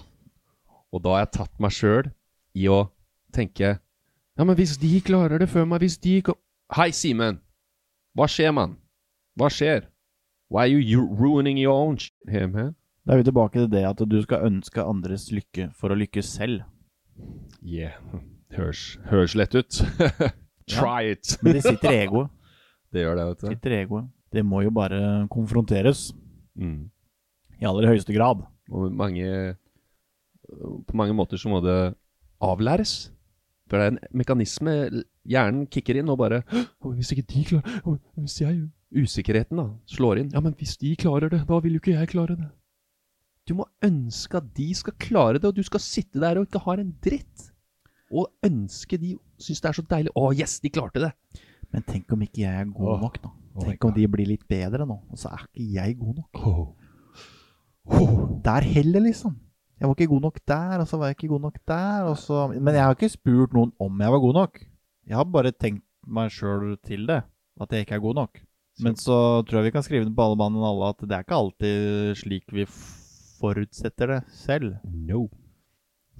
[0.90, 2.10] Og da har jeg tatt meg sjøl
[2.58, 2.84] i å
[3.32, 3.76] tenke
[4.36, 6.18] Ja, men hvis de klarer det før meg, hvis de
[6.72, 7.38] Hei, Simen!
[8.16, 8.78] Hva skjer, mann?
[9.36, 9.86] Hva skjer?
[10.52, 12.74] Why are you ruining your own shit man?
[13.06, 16.28] Da er vi tilbake til det at du skal ønske andres lykke for å lykkes
[16.36, 16.64] selv.
[17.62, 17.98] Yeah.
[18.52, 19.82] Høres, høres lett ut.
[20.72, 21.36] Try it.
[21.42, 22.32] Men det sitter i egoet.
[22.92, 23.46] Det gjør det, vet du.
[23.54, 24.08] Sitter i egoet.
[24.36, 24.98] Det må jo bare
[25.32, 26.10] konfronteres.
[26.60, 26.90] Mm.
[27.56, 28.42] I aller høyeste grad.
[28.68, 29.54] Og mange
[30.84, 31.94] På mange måter så må det
[32.44, 33.08] avlæres.
[33.70, 34.74] For det er en mekanisme
[35.24, 36.42] Hjernen kicker inn og bare
[36.84, 40.32] Hvis ikke de klarer Hvis jeg Usikkerheten da slår inn.
[40.34, 42.50] Ja, men hvis de klarer det, da vil jo ikke jeg klare det.
[43.48, 46.62] Du må ønske at de skal klare det, og du skal sitte der og ikke
[46.62, 47.48] ha en dritt.
[48.12, 50.12] Og ønske de syns det er så deilig.
[50.14, 51.12] Å, yes, de klarte det!
[51.72, 53.30] Men tenk om ikke jeg er god oh, nok, da.
[53.56, 56.42] Oh Tenk om de blir litt bedre nå, og så er ikke jeg god nok.
[58.44, 59.34] Der heller, liksom.
[59.80, 62.04] Jeg var ikke god nok der, og så var jeg ikke god nok der.
[62.06, 62.44] Og så...
[62.54, 64.60] Men jeg har ikke spurt noen om jeg var god nok.
[65.08, 67.22] Jeg har bare tenkt meg sjøl til det,
[67.60, 68.42] at jeg ikke er god nok.
[68.82, 69.16] Men så
[69.48, 71.40] tror jeg vi kan skrive det på alle mann og alle at det er ikke
[71.42, 73.01] alltid slik vi f-
[73.42, 74.76] forutsetter det selv.
[74.86, 75.26] No.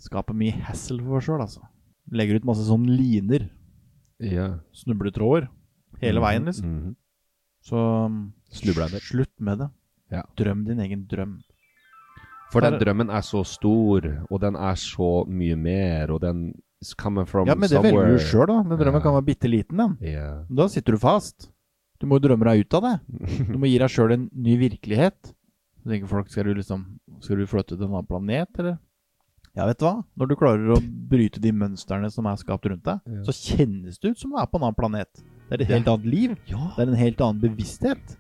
[0.03, 1.63] Skaper mye hassle for oss sjøl, altså.
[2.11, 3.49] Legger ut masse sånn liner,
[4.23, 4.59] Ja.
[4.75, 5.49] snubletråder,
[6.03, 6.67] hele veien, liksom.
[6.67, 6.97] Mhm.
[7.63, 7.79] Så
[8.51, 9.01] Snubla der.
[9.01, 9.71] slutt med det.
[10.11, 10.23] Ja.
[10.37, 11.39] Drøm din egen drøm.
[12.53, 16.93] For den drømmen er så stor, og den er så mye mer, og den is
[16.95, 17.93] coming from Ja, men det somewhere.
[18.11, 18.63] velger du sjøl, da.
[18.63, 19.01] Den drømmen Ja.
[19.01, 19.97] kan være bitte liten, den.
[20.01, 20.45] Ja.
[20.53, 21.51] Da sitter du fast.
[22.01, 23.01] Du må jo drømme deg ut av det.
[23.53, 25.33] Du må gi deg sjøl en ny virkelighet.
[25.83, 26.85] Så tenker folk, skal du liksom
[27.23, 28.79] Skal du flytte til en annen planet, eller?
[29.57, 29.99] Ja, vet du hva?
[30.17, 30.79] Når du klarer å
[31.11, 33.23] bryte de mønstrene som er skapt rundt deg, Ja.
[33.27, 35.11] så kjennes det ut som du er på en annen planet.
[35.51, 36.37] Det er et helt annet liv.
[36.49, 36.71] Ja.
[36.77, 38.17] Det er en helt annen bevissthet.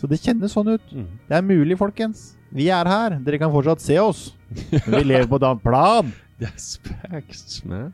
[0.00, 0.86] Så det kjennes sånn ut.
[0.96, 1.06] Mm.
[1.28, 2.36] Det er mulig, folkens.
[2.50, 3.18] Vi er her.
[3.20, 4.32] Dere kan fortsatt se oss.
[4.86, 6.12] Men vi lever på et annet plan.
[6.42, 7.92] Yes, facts, man.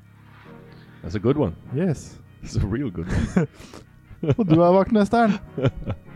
[1.02, 1.54] That's a good one.
[1.74, 2.16] Yes.
[2.40, 3.46] That's a real good one.
[4.38, 5.34] Og du er vaktmesteren.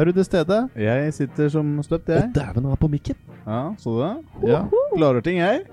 [0.00, 0.56] Er du til stede?
[0.80, 2.30] Jeg sitter som støpt, Å, jeg.
[2.32, 3.16] dæven, han er på mikken.
[3.44, 4.48] Ja, så du det?
[4.48, 4.60] Ja.
[4.94, 5.66] Klarer ting, jeg.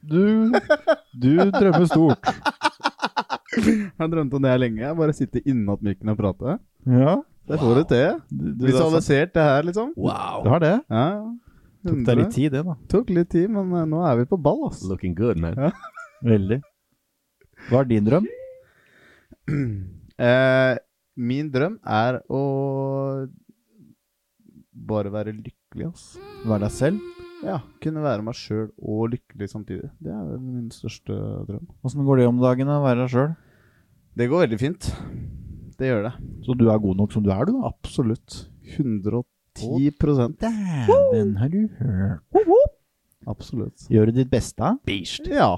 [0.00, 0.54] Du,
[1.12, 2.30] du drømmer stort.
[3.56, 4.80] Jeg har drømt om det her lenge.
[4.82, 6.56] Jeg bare sitter innat mikken og prate.
[6.92, 7.14] Ja.
[7.48, 8.18] Det får du til.
[8.64, 9.92] Visualisert det her, liksom.
[9.96, 10.42] Wow.
[10.44, 10.72] du har det.
[10.92, 11.04] Ja.
[11.86, 12.74] Tok deg litt tid, det, da.
[12.92, 14.82] Tok litt tid, men eh, nå er vi på ball, ass.
[14.88, 15.56] Looking good, man.
[15.56, 15.70] Ja.
[16.26, 16.60] Veldig.
[17.70, 18.28] Hva er din drøm?
[20.16, 20.74] Eh,
[21.20, 22.38] min drøm er å
[24.88, 26.16] bare være lykkelig, ass.
[26.44, 27.12] Være deg selv?
[27.44, 29.90] Ja, kunne være meg sjøl og lykkelig samtidig.
[30.02, 31.16] Det er vel min største
[31.48, 31.66] drøm.
[31.84, 33.32] Åssen går det om dagen å være deg sjøl?
[34.16, 34.90] Det går veldig fint.
[35.76, 36.12] Det gjør det.
[36.46, 37.68] Så du er god nok som du er, du, da?
[37.68, 38.46] Absolutt.
[38.76, 39.26] 110
[40.40, 42.72] Dæven, har du hørt?
[43.26, 43.86] Absolutt.
[43.92, 44.76] Gjør du ditt beste?
[44.86, 45.28] Beast.
[45.28, 45.56] Ja.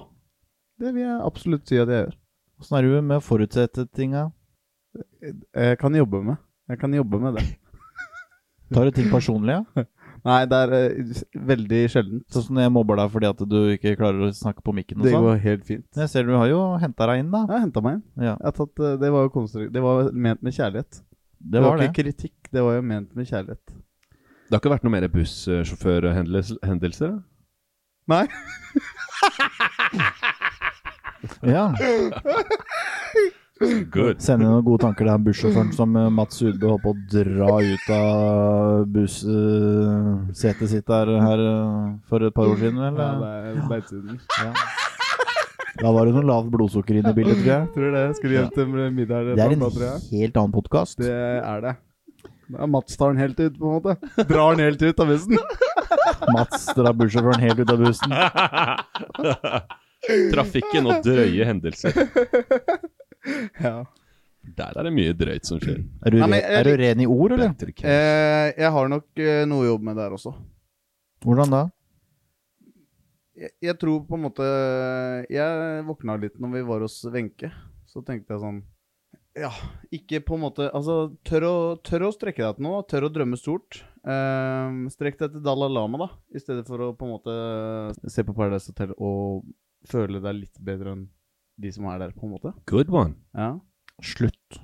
[0.78, 2.18] Det vil jeg absolutt si at jeg gjør.
[2.58, 4.28] Åssen er du med å forutsette tinga?
[5.22, 6.42] Jeg kan jobbe med.
[6.70, 7.46] Jeg kan jobbe med det.
[8.74, 9.62] Tar du ting personlig, ja?
[10.28, 12.24] Nei, det er eh, veldig sjeldent.
[12.34, 14.98] Sånn som når jeg mobber deg fordi at du ikke klarer å snakke på mikken
[14.98, 15.24] og Det sånn?
[15.28, 15.86] går helt fint.
[15.96, 17.40] Jeg ser du har jo henta deg inn, da.
[17.46, 18.04] Jeg har henta meg inn.
[18.18, 20.92] Ja, Jeg har tatt, eh, det var jo konstru- Det var ment med kjærlighet.
[21.54, 21.84] det var det.
[21.88, 23.66] ikke kritikk, det var jo ment med kjærlighet.
[24.48, 27.08] Det har ikke vært noe mer bussjåførhendelser?
[27.14, 27.18] da?
[28.08, 28.26] Nei.
[31.46, 31.70] Ja.
[33.58, 34.20] Good.
[34.22, 37.88] Sende noen gode tanker til bussjåføren som eh, Mats Udbø holdt på å dra ut
[37.94, 43.14] av bussetet sitt der her eh, for et par år siden, Ja, det er
[44.44, 44.52] ja.
[45.78, 47.62] Da var det noe lavt blodsukker inne i bildet, tror jeg.
[47.74, 48.04] Tror det.
[48.18, 49.20] Skulle hjem til middag?
[49.34, 49.68] Det er en da,
[50.10, 50.96] helt annen podkast.
[51.02, 51.74] Det er det.
[52.48, 53.92] Da er Mats tar den helt ut, på en måte.
[54.30, 55.36] Drar den helt ut av bussen.
[56.34, 58.10] Mats drar bussjåføren helt ut av bussen.
[60.34, 61.92] Trafikken og drøye hendelser.
[63.68, 63.78] Ja.
[64.58, 65.82] Der er det mye drøyt som skjer.
[66.04, 67.52] Er du, Nei, men er du ren i ord, eller?
[67.82, 70.32] Eh, jeg har nok eh, noe å jobbe med der også.
[71.24, 71.60] Hvordan da?
[73.38, 74.46] Jeg, jeg tror på en måte
[75.30, 77.50] Jeg våkna litt når vi var hos Wenche.
[77.90, 78.62] Så tenkte jeg sånn
[79.38, 79.50] Ja,
[79.94, 82.82] ikke på en måte Altså, tør å, tør å strekke deg til noe.
[82.88, 83.82] Tør å drømme stort.
[84.06, 86.10] Eh, strekk deg til Dalai Lama, da.
[86.34, 89.46] I stedet for å på en måte se på Paradise Hotel og
[89.88, 91.06] føle deg litt bedre enn
[91.58, 92.52] de som er der, på en måte.
[92.70, 93.14] Good one.
[93.34, 93.52] Ja.
[94.04, 94.60] Slutt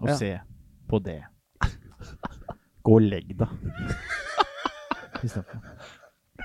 [0.00, 0.14] å Ja.
[0.16, 0.32] se
[0.88, 1.22] på det.
[2.86, 3.48] Gå og legg deg.
[5.24, 5.62] Istedenfor.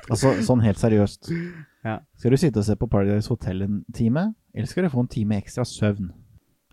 [0.10, 1.30] Altså, sånn helt seriøst.
[1.86, 2.00] Ja.
[2.18, 5.12] Skal du sitte og se på Paradise Hotel en time, eller skal du få en
[5.12, 6.10] time ekstra søvn?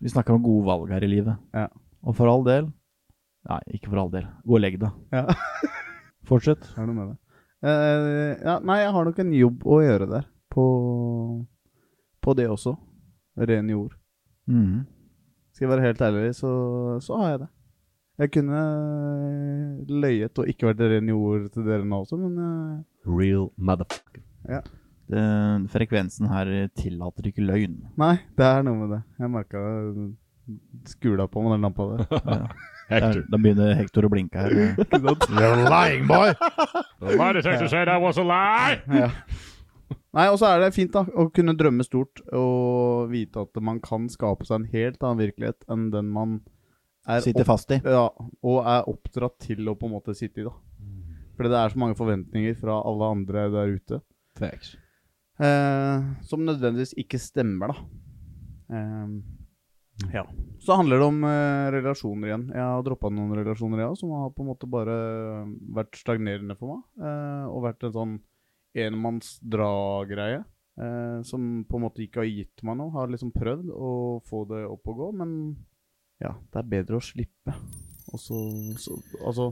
[0.01, 1.37] Vi snakker om gode valg her i livet.
[1.53, 1.67] Ja.
[2.03, 2.71] Og for all del
[3.49, 4.25] Nei, ikke for all del.
[4.45, 4.91] Gå og legg deg.
[5.15, 5.23] ja.
[6.27, 6.59] Fortsett.
[6.75, 7.17] Det er noe med det.
[7.63, 10.25] Uh, ja, nei, jeg har nok en jobb å gjøre der.
[10.51, 10.65] På,
[12.21, 12.75] på det også.
[13.39, 13.95] Ren jord.
[14.49, 14.83] Mm.
[15.53, 16.51] Skal jeg være helt ærlig, så,
[17.03, 17.49] så har jeg det.
[18.19, 23.13] Jeg kunne eh, løyet og ikke vært ren jord til dere nå også, men uh,
[23.15, 24.25] Real motherfucker.
[24.49, 24.63] ja.
[25.09, 25.21] Det,
[25.73, 27.79] frekvensen her tillater ikke løgn.
[27.97, 28.99] Nei, det er noe med det.
[29.17, 29.61] Jeg merka
[30.85, 32.43] skula på med den lampa der.
[32.89, 33.23] Hector.
[33.29, 34.53] da begynner Hector å blinke her.
[35.39, 36.33] You're lying, boy!
[36.99, 38.81] The lie detector said I was a lie!
[38.89, 39.11] ja.
[40.17, 43.77] Nei, og så er det fint da, å kunne drømme stort og vite at man
[43.83, 46.39] kan skape seg en helt annen virkelighet enn den man
[47.09, 47.77] er Sitter opp- fast i.
[47.85, 48.07] Ja,
[48.41, 50.53] og er oppdratt til å på en måte sitte i, da.
[51.37, 54.01] Fordi det er så mange forventninger fra alle andre der ute.
[54.39, 54.73] Facts.
[55.39, 57.85] Eh, som nødvendigvis ikke stemmer, da.
[58.75, 59.13] Eh,
[60.15, 60.25] ja.
[60.59, 62.47] Så handler det om eh, relasjoner igjen.
[62.57, 64.97] Jeg har droppa noen relasjoner, jeg òg, som har på en måte bare
[65.79, 66.83] vært stagnerende for meg.
[67.05, 68.17] eh, og vært en sånn
[68.75, 70.43] enmannsdra-greie.
[70.79, 72.91] Eh, som på en måte ikke har gitt meg noe.
[72.95, 73.93] Har liksom prøvd å
[74.29, 75.33] få det opp og gå, men
[76.23, 77.55] ja, det er bedre å slippe.
[78.13, 78.37] Og så,
[78.81, 79.51] så Altså,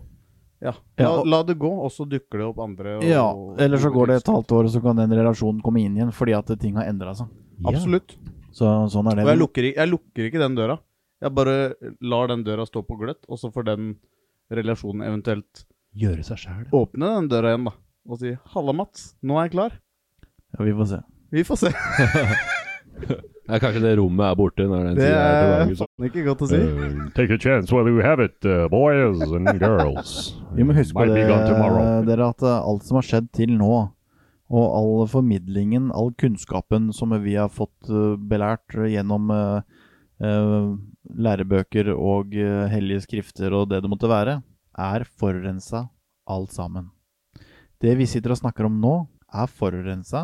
[0.63, 0.71] ja.
[0.97, 2.97] La, Ja, la det gå, og så dukker det opp andre.
[2.97, 3.27] Og, Ja,
[3.63, 6.13] eller så går det et halvt år, og så kan den relasjonen komme inn igjen
[6.15, 7.29] fordi at ting har endra seg.
[7.67, 8.15] Absolutt.
[8.55, 9.25] Så sånn er det.
[9.27, 10.79] Og jeg lukker, jeg lukker ikke den døra.
[11.21, 11.57] Jeg bare
[12.01, 13.95] lar den døra stå på gløtt, og så får den
[14.53, 15.65] relasjonen eventuelt
[15.97, 16.65] Gjøre seg sjæl.
[16.77, 17.73] åpne den døra igjen, da.
[18.07, 19.15] Og si 'Halla, Mats.
[19.21, 19.79] Nå er jeg klar'.
[20.57, 21.01] Ja, vi får se.
[21.31, 21.71] Vi får se.
[23.47, 26.57] Ja, kanskje det rommet er borte når den Det er faen ikke godt å si.
[26.59, 30.33] Uh, take a chance while you have it, uh, boys and girls.
[30.57, 31.21] Vi må huske på det,
[32.09, 33.77] dere, at uh, alt som har skjedd til nå,
[34.51, 39.63] og all formidlingen, all kunnskapen som vi har fått uh, belært gjennom uh,
[40.19, 40.75] uh,
[41.15, 44.41] lærebøker og uh, hellige skrifter og det det måtte være,
[44.75, 45.87] er forurensa
[46.27, 46.91] alt sammen.
[47.77, 48.95] Det vi sitter og snakker om nå,
[49.27, 50.23] er forurensa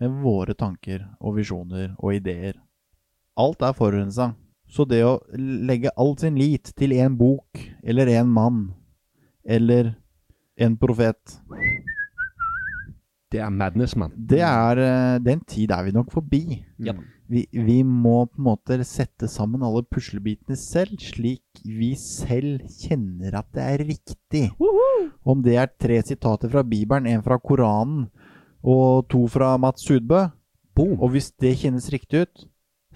[0.00, 2.58] med våre tanker og visjoner og ideer.
[3.40, 4.32] Alt er forurensa.
[4.70, 8.68] Så det å legge all sin lit til én bok, eller én mann,
[9.42, 9.94] eller
[10.60, 11.40] en profet
[13.30, 14.10] Det er madness, man.
[14.14, 16.42] Det er eh, Den tid er vi nok forbi.
[16.82, 16.96] Ja.
[17.30, 23.36] Vi, vi må på en måte sette sammen alle puslebitene selv, slik vi selv kjenner
[23.38, 24.48] at det er riktig.
[25.22, 28.08] Om det er tre sitater fra Bibelen, en fra Koranen
[28.66, 30.26] og to fra Mats Sudbø,
[30.74, 30.98] Boom.
[30.98, 32.46] og hvis det kjennes riktig ut,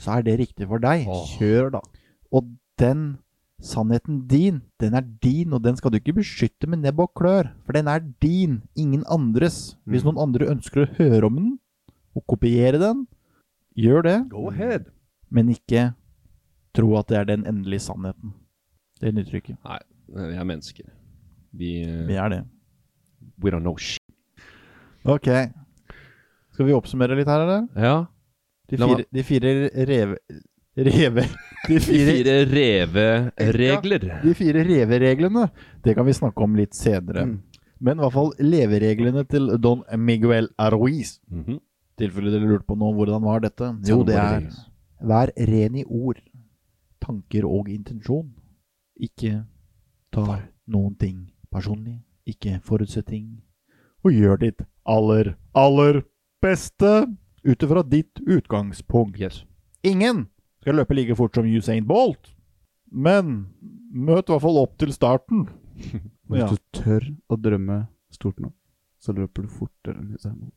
[0.03, 1.07] så er det riktig for deg.
[1.37, 1.85] Kjør, da.
[2.35, 3.07] Og den
[3.65, 7.49] sannheten din, den er din, og den skal du ikke beskytte med nebb og klør.
[7.65, 9.77] For den er din, ingen andres.
[9.89, 10.13] Hvis Mm.
[10.13, 11.59] noen andre ønsker å høre om den,
[12.15, 13.07] og kopiere den,
[13.77, 14.29] gjør det.
[14.31, 14.85] Go ahead.
[15.31, 15.95] Men ikke
[16.75, 18.35] tro at det er den endelige sannheten.
[19.01, 19.57] Det nytter ikke.
[19.65, 20.85] Nei, vi er mennesker.
[21.53, 22.45] Vi, eh, Vi er det.
[23.43, 24.01] We don't know shit.
[25.05, 25.27] Ok.
[26.53, 27.69] Skal vi oppsummere litt her, eller?
[27.77, 28.07] Ja.
[28.69, 30.17] De fire, de fire reve...
[30.75, 31.29] Reve...
[31.65, 34.03] De fire, fire reveregler.
[34.23, 35.47] de fire revereglene,
[35.81, 37.25] det kan vi snakke om litt senere.
[37.25, 37.39] Mm.
[37.81, 41.21] Men i hvert fall levereglene til Don Miguel Arruiz.
[41.31, 41.59] -hmm.
[41.97, 43.77] tilfelle dere lurte på nå, hvordan var dette?
[43.89, 44.51] Jo, det er
[45.01, 46.21] Vær ren i ord,
[47.01, 48.35] tanker og intensjon.
[49.01, 49.45] Ikke
[50.13, 52.03] ta noen ting personlig.
[52.27, 53.43] Ikke forutsett ting.
[54.05, 56.03] Og gjør ditt aller, aller
[56.43, 57.07] beste
[57.45, 59.21] ut ifra ditt utgangspunkt.
[59.21, 59.45] Yes.
[59.83, 60.29] Ingen
[60.65, 62.33] skal løpe like fort som Usain Bolt,
[62.91, 63.35] men
[63.95, 65.47] møt i hvert fall opp til starten.
[66.31, 66.49] Hvis Ja.
[66.49, 67.83] du tør å drømme
[68.15, 68.55] stort nok,
[69.03, 70.57] så løper du fortere enn Usain Bolt.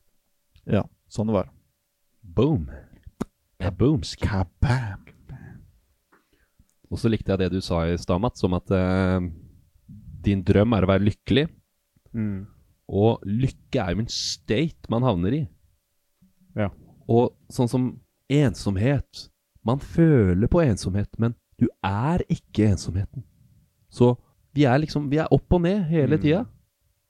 [0.68, 0.82] Ja,
[1.12, 1.50] sånn det var.
[2.22, 2.66] Boom.
[3.60, 4.00] Ja, boom.
[4.20, 5.04] Kabam!
[6.88, 9.20] Og så likte jeg det du sa i stad, Mats, om at eh,
[10.24, 11.46] din drøm er å være lykkelig.
[12.16, 12.46] Mm.
[12.88, 15.42] Og lykke er jo en state man havner i.
[16.56, 16.70] Ja.
[17.08, 17.90] Og sånn som
[18.32, 19.26] ensomhet.
[19.68, 23.22] Man føler på ensomhet, men du er ikke ensomheten.
[23.92, 24.14] Så
[24.56, 26.22] vi er liksom Vi er opp og ned hele Mm.
[26.22, 26.44] tida.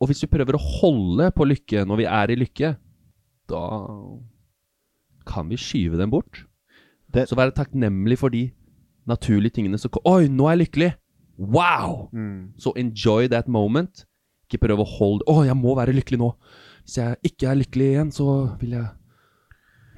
[0.00, 2.76] Og hvis vi prøver å holde på lykke når vi er i lykke,
[3.48, 3.62] da
[5.26, 6.44] kan vi skyve den bort.
[7.12, 8.50] Det- Så være takknemlig for de
[9.06, 10.94] naturlige tingene som Oi, nå er jeg lykkelig!
[11.38, 12.08] Wow!
[12.12, 12.52] Mm.
[12.58, 14.04] Så enjoy that moment.
[14.50, 16.34] Ikke prøv å holde Å, jeg må være lykkelig nå.
[16.84, 18.86] Hvis jeg ikke er lykkelig igjen, så vil jeg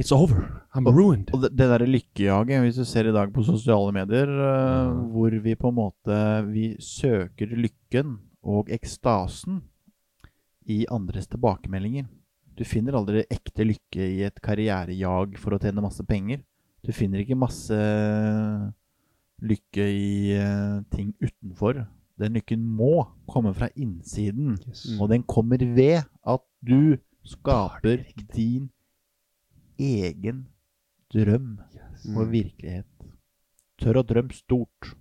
[0.01, 0.65] It's over.
[0.73, 1.29] I'm ruined.
[1.35, 5.35] Og det, det derre lykkejaget, hvis du ser i dag på sosiale medier, eh, hvor
[5.45, 9.61] vi på en måte Vi søker lykken og ekstasen
[10.73, 12.09] i andres tilbakemeldinger.
[12.57, 16.41] Du finner aldri ekte lykke i et karrierejag for å tjene masse penger.
[16.81, 17.77] Du finner ikke masse
[19.45, 21.85] lykke i uh, ting utenfor.
[22.21, 24.57] Den lykken må komme fra innsiden,
[24.97, 28.71] og den kommer ved at du skaper din
[29.81, 30.45] egen
[31.15, 31.59] drøm
[32.17, 32.87] og virkelighet.
[33.81, 34.93] Tør å drømme stort.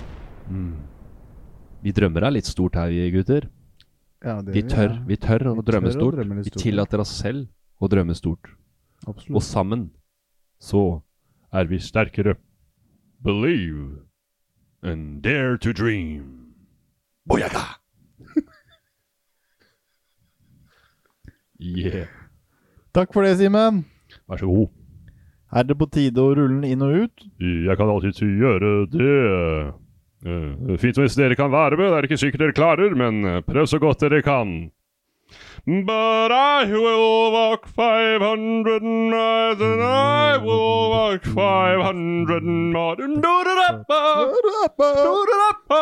[0.50, 0.74] Mm.
[1.84, 3.50] Vi drømmer er litt stort her, vi gutter.
[4.24, 6.16] Ja, det Vi tør, vi tør å Vi drømme tør å stort.
[6.18, 6.56] drømme stort.
[6.56, 7.48] Vi tillater oss selv
[7.80, 8.50] å drømme stort.
[9.08, 9.90] Og sammen
[10.60, 11.02] Så
[11.54, 12.36] er vi sterkere.
[13.24, 14.02] Believe
[14.84, 16.54] and dare to dream.
[17.28, 17.76] Boyaga!
[21.60, 22.08] Yeah.
[22.94, 23.84] Takk for det, Simen.
[24.30, 24.68] Vær så god.
[25.50, 27.24] Er det på tide å rulle den inn og ut?
[27.42, 29.14] Jeg kan alltids gjøre det.
[30.26, 33.40] Eh, Fint hvis dere kan være med, det er ikke sikkert dere klarer, men eh,
[33.48, 34.70] prøv så godt dere kan.
[35.66, 42.42] But I will walk 500 miles and I will walk 500
[42.74, 42.96] more.
[42.96, 44.00] Do-da-da-ba,
[44.80, 45.82] do-da-da-ba.